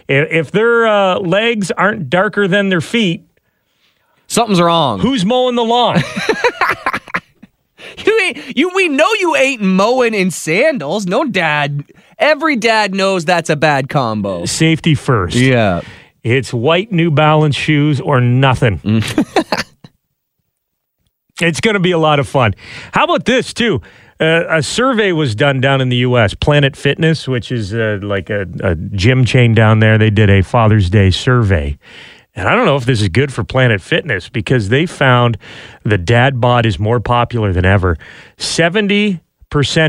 if, 0.08 0.30
if 0.30 0.50
their 0.52 0.86
uh, 0.86 1.18
legs 1.18 1.72
aren't 1.72 2.08
darker 2.08 2.46
than 2.48 2.68
their 2.70 2.80
feet, 2.80 3.22
Something's 4.28 4.60
wrong. 4.60 4.98
Who's 5.00 5.24
mowing 5.24 5.54
the 5.56 5.64
lawn? 5.64 6.00
You 8.04 8.20
ain't 8.20 8.56
you 8.56 8.70
we 8.74 8.88
know 8.88 9.08
you 9.20 9.36
ain't 9.36 9.62
mowing 9.62 10.14
in 10.14 10.30
sandals. 10.30 11.06
No 11.06 11.24
dad. 11.24 11.84
Every 12.18 12.56
dad 12.56 12.94
knows 12.94 13.24
that's 13.24 13.50
a 13.50 13.56
bad 13.56 13.88
combo. 13.88 14.46
Safety 14.46 14.94
first. 14.94 15.36
Yeah. 15.36 15.82
It's 16.22 16.52
white 16.52 16.90
New 16.90 17.10
Balance 17.10 17.54
shoes 17.54 18.00
or 18.00 18.20
nothing. 18.20 18.80
it's 21.40 21.60
going 21.60 21.74
to 21.74 21.80
be 21.80 21.92
a 21.92 21.98
lot 21.98 22.18
of 22.18 22.26
fun. 22.26 22.54
How 22.92 23.04
about 23.04 23.26
this, 23.26 23.52
too? 23.54 23.80
Uh, 24.18 24.44
a 24.48 24.62
survey 24.62 25.12
was 25.12 25.34
done 25.34 25.60
down 25.60 25.80
in 25.82 25.90
the 25.90 25.98
U.S. 25.98 26.34
Planet 26.34 26.74
Fitness, 26.74 27.28
which 27.28 27.52
is 27.52 27.74
uh, 27.74 27.98
like 28.02 28.30
a, 28.30 28.46
a 28.60 28.74
gym 28.74 29.26
chain 29.26 29.54
down 29.54 29.80
there, 29.80 29.98
they 29.98 30.10
did 30.10 30.30
a 30.30 30.42
Father's 30.42 30.88
Day 30.88 31.10
survey. 31.10 31.78
And 32.34 32.48
I 32.48 32.54
don't 32.54 32.66
know 32.66 32.76
if 32.76 32.86
this 32.86 33.00
is 33.02 33.08
good 33.08 33.32
for 33.32 33.44
Planet 33.44 33.80
Fitness 33.80 34.28
because 34.28 34.68
they 34.68 34.86
found 34.86 35.38
the 35.84 35.98
dad 35.98 36.40
bod 36.40 36.66
is 36.66 36.78
more 36.78 37.00
popular 37.00 37.52
than 37.52 37.64
ever. 37.64 37.96
70% 38.38 39.20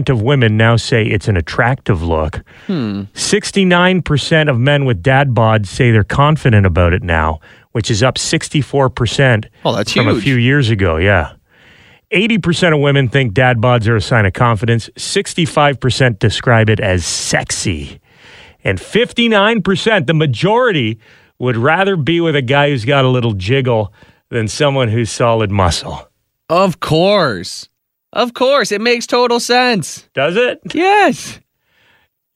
of 0.09 0.21
women 0.21 0.57
now 0.57 0.75
say 0.75 1.05
it's 1.05 1.27
an 1.27 1.37
attractive 1.37 2.01
look. 2.03 2.41
Hmm. 2.67 3.03
69% 3.13 4.49
of 4.49 4.59
men 4.59 4.85
with 4.85 5.01
dad 5.03 5.29
bods 5.29 5.67
say 5.67 5.91
they're 5.91 6.03
confident 6.03 6.65
about 6.65 6.93
it 6.93 7.03
now, 7.03 7.39
which 7.71 7.89
is 7.91 8.03
up 8.03 8.15
64% 8.15 9.45
Oh, 9.65 9.75
that's 9.75 9.91
from 9.93 10.07
a 10.07 10.13
huge. 10.13 10.23
few 10.23 10.35
years 10.35 10.69
ago. 10.69 10.97
Yeah. 10.97 11.33
80% 12.11 12.73
of 12.73 12.79
women 12.79 13.09
think 13.09 13.33
dad 13.33 13.57
bods 13.57 13.87
are 13.87 13.95
a 13.97 14.01
sign 14.01 14.25
of 14.25 14.33
confidence. 14.33 14.89
65% 14.95 16.19
describe 16.19 16.69
it 16.69 16.79
as 16.79 17.05
sexy. 17.05 17.99
And 18.63 18.79
59%, 18.79 20.07
the 20.07 20.13
majority, 20.13 20.99
would 21.39 21.57
rather 21.57 21.95
be 21.95 22.19
with 22.21 22.35
a 22.35 22.41
guy 22.41 22.69
who's 22.69 22.85
got 22.85 23.05
a 23.05 23.09
little 23.09 23.33
jiggle 23.33 23.93
than 24.29 24.47
someone 24.47 24.87
who's 24.89 25.11
solid 25.11 25.51
muscle. 25.51 26.07
Of 26.49 26.79
course. 26.79 27.67
Of 28.13 28.33
course. 28.33 28.71
It 28.71 28.81
makes 28.81 29.05
total 29.05 29.39
sense. 29.39 30.07
Does 30.13 30.35
it? 30.35 30.61
Yes. 30.73 31.39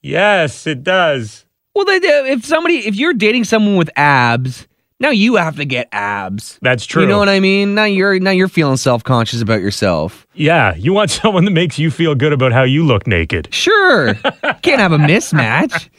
Yes, 0.01 0.65
it 0.67 0.83
does. 0.83 1.45
Well, 1.73 1.85
they, 1.85 1.97
if 1.97 2.45
somebody, 2.45 2.79
if 2.87 2.95
you're 2.95 3.13
dating 3.13 3.45
someone 3.45 3.75
with 3.77 3.89
abs, 3.95 4.67
now 4.99 5.09
you 5.09 5.35
have 5.35 5.55
to 5.55 5.65
get 5.65 5.87
abs. 5.91 6.59
That's 6.61 6.85
true. 6.85 7.01
You 7.03 7.07
know 7.07 7.17
what 7.17 7.29
I 7.29 7.39
mean? 7.39 7.73
Now 7.75 7.85
you're 7.85 8.19
now 8.19 8.31
you're 8.31 8.47
feeling 8.47 8.77
self 8.77 9.03
conscious 9.03 9.41
about 9.41 9.61
yourself. 9.61 10.27
Yeah, 10.33 10.75
you 10.75 10.93
want 10.93 11.09
someone 11.21 11.45
that 11.45 11.51
makes 11.51 11.79
you 11.79 11.89
feel 11.89 12.13
good 12.13 12.33
about 12.33 12.51
how 12.51 12.63
you 12.63 12.85
look 12.85 13.07
naked. 13.07 13.51
Sure, 13.53 14.13
can't 14.61 14.79
have 14.79 14.91
a 14.91 14.97
mismatch. 14.97 15.89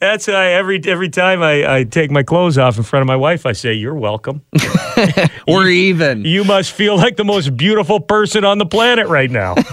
That's 0.00 0.26
why 0.26 0.52
every 0.52 0.80
every 0.86 1.08
time 1.08 1.42
I, 1.42 1.78
I 1.78 1.84
take 1.84 2.10
my 2.10 2.22
clothes 2.22 2.58
off 2.58 2.76
in 2.76 2.82
front 2.82 3.02
of 3.02 3.06
my 3.06 3.16
wife, 3.16 3.46
I 3.46 3.52
say, 3.52 3.72
"You're 3.72 3.94
welcome." 3.94 4.42
We're 5.48 5.68
even. 5.68 6.24
You 6.24 6.44
must 6.44 6.72
feel 6.72 6.96
like 6.96 7.16
the 7.16 7.24
most 7.24 7.56
beautiful 7.56 8.00
person 8.00 8.44
on 8.44 8.58
the 8.58 8.66
planet 8.66 9.08
right 9.08 9.30
now. 9.30 9.54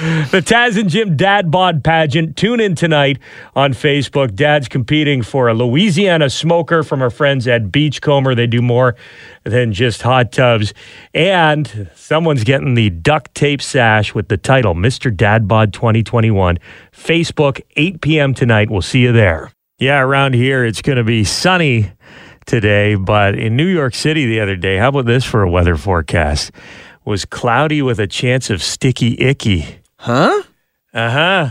the 0.00 0.40
Taz 0.40 0.78
and 0.78 0.88
Jim 0.88 1.16
Dad 1.16 1.50
Bod 1.50 1.84
pageant. 1.84 2.36
Tune 2.36 2.60
in 2.60 2.74
tonight 2.74 3.18
on 3.54 3.72
Facebook. 3.72 4.34
Dad's 4.34 4.68
competing 4.68 5.22
for 5.22 5.48
a 5.48 5.54
Louisiana 5.54 6.30
smoker 6.30 6.82
from 6.82 7.02
our 7.02 7.10
friends 7.10 7.46
at 7.46 7.70
Beachcomber. 7.70 8.34
They 8.34 8.46
do 8.46 8.62
more 8.62 8.96
than 9.44 9.72
just 9.72 10.02
hot 10.02 10.32
tubs. 10.32 10.72
And 11.12 11.90
someone's 11.94 12.44
getting 12.44 12.74
the 12.74 12.90
duct 12.90 13.34
tape 13.34 13.60
sash 13.60 14.14
with 14.14 14.28
the 14.28 14.36
title 14.36 14.74
Mr. 14.74 15.14
Dad 15.14 15.46
Bod 15.46 15.72
2021. 15.72 16.58
Facebook, 16.92 17.60
8 17.76 18.00
p.m. 18.00 18.34
tonight. 18.34 18.70
We'll 18.70 18.82
see 18.82 19.00
you 19.00 19.12
there. 19.12 19.52
Yeah, 19.78 20.00
around 20.00 20.34
here 20.34 20.64
it's 20.64 20.80
going 20.80 20.98
to 20.98 21.04
be 21.04 21.24
sunny 21.24 21.92
today, 22.46 22.94
but 22.94 23.38
in 23.38 23.56
New 23.56 23.66
York 23.66 23.94
City 23.94 24.26
the 24.26 24.40
other 24.40 24.56
day, 24.56 24.76
how 24.78 24.88
about 24.88 25.06
this 25.06 25.24
for 25.24 25.42
a 25.42 25.50
weather 25.50 25.76
forecast? 25.76 26.52
Was 27.04 27.24
cloudy 27.24 27.82
with 27.82 27.98
a 27.98 28.06
chance 28.06 28.48
of 28.48 28.62
sticky 28.62 29.20
icky. 29.20 29.81
Huh? 30.02 30.42
Uh 30.92 31.10
huh. 31.10 31.50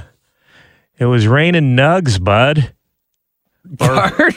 It 1.00 1.06
was 1.06 1.26
raining 1.26 1.78
nugs, 1.78 2.22
bud. 2.22 2.74
Or, 3.80 4.30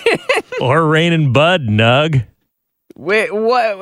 or 0.61 0.87
raining 0.87 1.33
bud, 1.33 1.63
nug. 1.63 2.25
Wait, 2.95 3.35
what? 3.35 3.77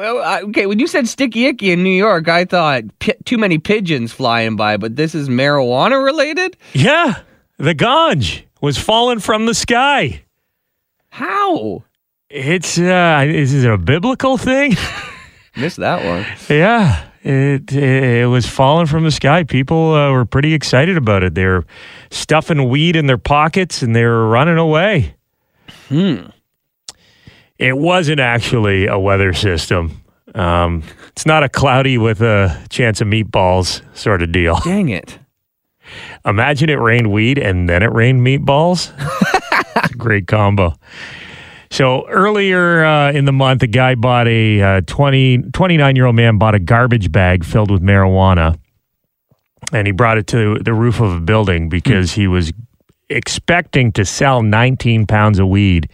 Okay, 0.45 0.65
when 0.65 0.79
you 0.79 0.87
said 0.87 1.07
sticky 1.07 1.45
icky 1.49 1.71
in 1.71 1.83
New 1.83 1.91
York, 1.91 2.29
I 2.29 2.47
thought 2.47 2.85
pi- 2.99 3.19
too 3.27 3.37
many 3.37 3.59
pigeons 3.59 4.11
flying 4.11 4.57
by, 4.57 4.79
but 4.79 4.97
this 4.97 5.15
is 5.15 5.29
marijuana 5.29 6.03
related? 6.03 6.57
Yeah, 6.73 7.21
the 7.59 7.75
ganj 7.75 8.45
was 8.63 8.79
falling 8.79 9.19
from 9.19 9.45
the 9.45 9.55
sky. 9.55 10.25
How? 11.11 11.85
It's 12.31 12.79
uh, 12.79 13.27
is 13.29 13.53
it 13.53 13.71
a 13.71 13.77
biblical 13.77 14.39
thing? 14.39 14.77
Missed 15.57 15.77
that 15.77 16.03
one. 16.07 16.25
Yeah, 16.49 17.05
it 17.23 17.73
it 17.73 18.29
was 18.29 18.47
falling 18.47 18.87
from 18.87 19.05
the 19.05 19.11
sky. 19.11 19.45
People 19.45 19.95
uh, 19.95 20.11
were 20.11 20.25
pretty 20.25 20.55
excited 20.55 20.97
about 20.97 21.23
it. 21.23 21.35
They're 21.35 21.65
stuffing 22.11 22.69
weed 22.69 22.97
in 22.97 23.07
their 23.07 23.19
pockets 23.19 23.83
and 23.83 23.95
they 23.95 24.05
were 24.05 24.29
running 24.29 24.59
away. 24.59 25.15
Hmm. 25.89 26.27
It 27.59 27.79
wasn't 27.79 28.19
actually 28.19 28.87
a 28.87 28.99
weather 28.99 29.33
system. 29.33 30.03
Um, 30.35 30.83
it's 31.09 31.27
not 31.27 31.45
a 31.45 31.49
cloudy 31.49 31.99
with 31.99 32.21
a 32.23 32.65
chance 32.71 33.01
of 33.01 33.07
meatballs 33.07 33.83
sort 33.97 34.23
of 34.23 34.33
deal. 34.33 34.59
Dang 34.65 34.89
it. 34.89 35.19
Imagine 36.25 36.71
it 36.71 36.81
rained 36.81 37.13
weed 37.13 37.39
and 37.39 37.69
then 37.69 37.83
it 37.83 37.93
rained 37.93 38.27
meatballs. 38.27 38.91
Great 39.97 40.27
combo. 40.27 40.75
So 41.73 42.07
earlier 42.07 42.85
uh, 42.85 43.13
in 43.13 43.25
the 43.25 43.33
month, 43.33 43.63
a 43.63 43.67
guy 43.67 43.95
bought 43.95 44.29
a 44.29 44.61
uh, 44.61 44.81
20, 44.83 45.39
29 45.55 45.97
year 45.97 46.05
old 46.05 46.15
man 46.15 46.37
bought 46.37 46.55
a 46.55 46.59
garbage 46.59 47.11
bag 47.11 47.47
filled 47.47 47.71
with 47.71 47.81
marijuana 47.81 48.59
and 49.73 49.87
he 49.87 49.93
brought 49.93 50.19
it 50.19 50.27
to 50.27 50.59
the 50.59 50.75
roof 50.75 51.01
of 51.01 51.13
a 51.13 51.21
building 51.21 51.71
because 51.71 52.13
he 52.13 52.27
was 52.27 52.53
expecting 53.09 53.91
to 53.93 54.05
sell 54.05 54.43
19 54.43 55.07
pounds 55.07 55.39
of 55.39 55.49
weed 55.49 55.89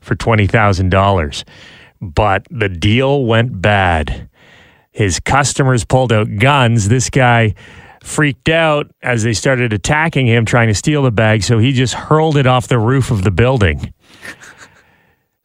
for 0.00 0.16
$20,000. 0.16 1.44
But 2.00 2.46
the 2.50 2.70
deal 2.70 3.26
went 3.26 3.60
bad. 3.60 4.30
His 4.92 5.20
customers 5.20 5.84
pulled 5.84 6.10
out 6.10 6.28
guns. 6.38 6.88
This 6.88 7.10
guy 7.10 7.54
freaked 8.02 8.48
out 8.48 8.90
as 9.02 9.24
they 9.24 9.34
started 9.34 9.74
attacking 9.74 10.26
him, 10.26 10.46
trying 10.46 10.68
to 10.68 10.74
steal 10.74 11.02
the 11.02 11.10
bag. 11.10 11.42
So 11.42 11.58
he 11.58 11.72
just 11.72 11.92
hurled 11.92 12.38
it 12.38 12.46
off 12.46 12.68
the 12.68 12.78
roof 12.78 13.10
of 13.10 13.24
the 13.24 13.30
building. 13.30 13.92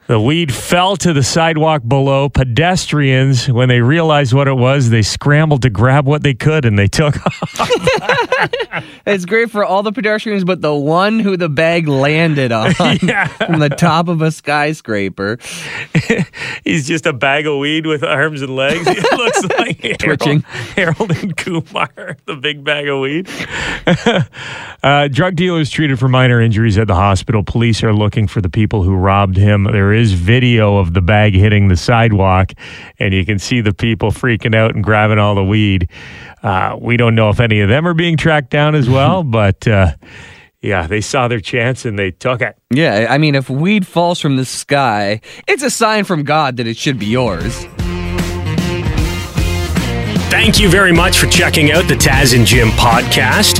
The 0.08 0.20
weed 0.20 0.54
fell 0.54 0.98
to 0.98 1.14
the 1.14 1.24
sidewalk 1.24 1.82
below. 1.88 2.28
Pedestrians, 2.30 3.50
when 3.50 3.70
they 3.70 3.80
realized 3.82 4.34
what 4.34 4.48
it 4.50 4.56
was, 4.58 4.90
they 4.90 5.02
scrambled 5.02 5.62
to 5.62 5.70
grab 5.70 6.06
what 6.06 6.24
they 6.24 6.34
could 6.34 6.66
and 6.66 6.78
they 6.78 6.88
took 6.88 7.16
off. 7.60 7.70
It's 9.06 9.26
great 9.26 9.52
for 9.52 9.64
all 9.66 9.84
the 9.84 9.92
pedestrians, 9.92 10.44
but 10.44 10.62
the 10.62 10.74
one 10.74 11.20
who 11.20 11.38
the 11.38 11.48
bag 11.50 11.88
landed 11.88 12.52
on 12.52 12.74
Yeah. 13.02 13.28
from 13.28 13.60
the 13.60 13.70
top 13.70 14.08
of 14.08 14.22
a 14.22 14.32
skyscraper. 14.32 15.38
He's 16.64 16.88
just 16.88 17.06
a 17.06 17.14
bag 17.14 17.46
of 17.46 17.60
weed 17.60 17.86
with 17.86 18.04
arms 18.04 18.42
and 18.42 18.56
legs. 18.56 18.86
It 18.88 19.12
looks 19.12 19.44
like 19.58 20.00
Twitching. 20.00 20.42
Harold, 20.76 21.10
Harold 21.10 21.12
and 21.24 21.38
Kumar, 21.38 22.18
the 22.26 22.36
big 22.36 22.64
bag 22.64 22.88
of 22.88 23.00
weed. 23.02 23.30
uh, 24.84 25.08
drug 25.10 25.36
dealer 25.36 25.60
is 25.60 25.70
treated 25.70 26.00
for 26.00 26.08
minor 26.08 26.42
injuries 26.42 26.78
at 26.78 26.88
the 26.88 26.96
hospital. 26.96 27.44
Police 27.44 27.84
are 27.84 27.94
looking 27.94 28.28
for 28.28 28.42
the 28.42 28.50
people 28.50 28.84
who 28.84 28.96
robbed 28.96 29.38
him. 29.38 29.66
There 29.94 30.02
is 30.02 30.14
video 30.14 30.78
of 30.78 30.96
the 30.96 31.02
bag 31.02 31.36
hitting 31.36 31.68
the 31.68 31.78
sidewalk, 31.78 32.54
and 32.98 33.14
you 33.14 33.24
can 33.28 33.38
see 33.38 33.62
the 33.62 33.76
people 33.76 34.10
freaking 34.10 34.56
out 34.56 34.74
and 34.74 34.84
grabbing 34.84 35.20
all 35.20 35.36
the 35.36 35.44
weed. 35.44 35.88
Uh, 36.42 36.76
we 36.82 36.98
don't 36.98 37.14
know 37.14 37.30
if 37.30 37.40
any 37.40 37.60
of 37.60 37.70
them 37.70 37.88
are 37.88 37.94
being 37.94 38.18
tracked 38.18 38.50
down 38.50 38.74
as 38.74 38.90
well, 38.90 39.22
but 39.24 39.68
uh, 39.68 39.94
yeah, 40.62 40.88
they 40.88 41.00
saw 41.00 41.28
their 41.28 41.40
chance 41.40 41.86
and 41.86 42.00
they 42.00 42.10
took 42.10 42.42
it. 42.42 42.58
Yeah, 42.72 43.06
I 43.08 43.20
mean, 43.20 43.36
if 43.36 43.52
weed 43.52 43.86
falls 43.86 44.20
from 44.20 44.36
the 44.36 44.46
sky, 44.46 45.22
it's 45.48 45.62
a 45.62 45.70
sign 45.70 46.06
from 46.06 46.24
God 46.24 46.58
that 46.58 46.66
it 46.66 46.76
should 46.76 46.98
be 46.98 47.06
yours. 47.06 47.68
Thank 50.34 50.60
you 50.60 50.70
very 50.70 50.92
much 50.92 51.20
for 51.20 51.28
checking 51.28 51.72
out 51.72 51.88
the 51.88 51.94
Taz 51.94 52.36
and 52.36 52.48
Jim 52.48 52.70
podcast. 52.70 53.60